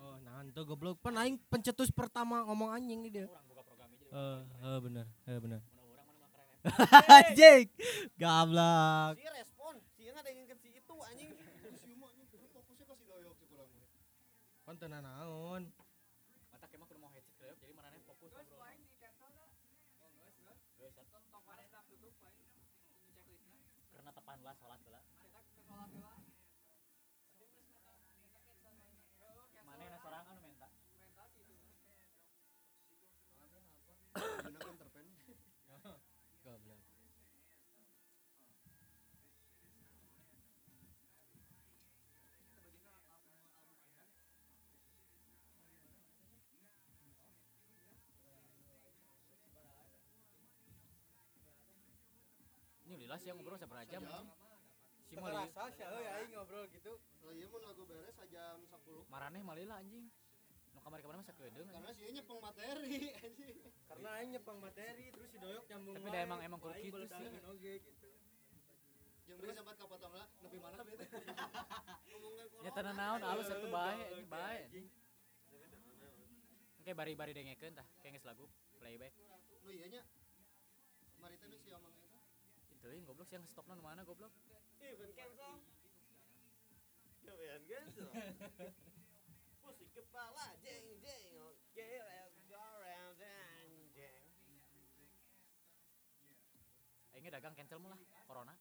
[0.00, 1.00] Oh nah ente goblok.
[1.00, 3.26] Pan aing pencetus pertama ngomong anjing nih dia.
[3.28, 6.48] Orang buka program jadi eh eh bener eh bener mana orang mana mah keren
[7.16, 7.72] anjing.
[8.20, 9.16] Gablak.
[9.16, 11.32] Si respon si ada ingin si itu anjing.
[12.52, 13.70] Fokusnya kasih doyok sih kurang
[14.66, 15.62] pan teu naon.
[16.52, 18.46] Mata kemah kudu mau headset jadi mana fokus Sat.
[23.90, 25.09] karena tepan lah salat lah
[53.16, 54.02] sih yang ngobrol seberapa jam?
[55.08, 55.48] Si mali.
[55.50, 56.92] Sih aing ngobrol gitu.
[57.26, 60.06] Oh iya mun lagu beres jam 10 marane malila anjing.
[60.70, 63.56] Nu kamar kamar masa kedeung karena sih nyepeng materi anjing.
[63.90, 67.30] Karena aing nyepang materi terus si doyok nyambung Tapi dah emang- emang kudu gitu beledahin
[67.58, 67.78] sih.
[67.82, 68.08] gitu.
[69.30, 71.06] Yang beri sempat kapotong lah nepi mana bete
[72.66, 74.60] ya tenan naon alus atuh bae ini bae
[76.80, 78.48] Oke bari-bari dengekeun tah kayak lagu
[78.80, 79.12] playback.
[79.62, 80.02] Nu iya nya.
[81.20, 81.92] Mari teh si omong
[82.88, 84.32] yang goblok sih yang stokna nu mana goblok?
[84.80, 85.60] Even cancel.
[87.28, 88.08] Even cancel.
[89.60, 91.36] Pusing kepala jeng jeng.
[91.44, 94.24] Oke let's go around jeng jeng.
[97.12, 98.56] Aingnya dagang cancel mu lah corona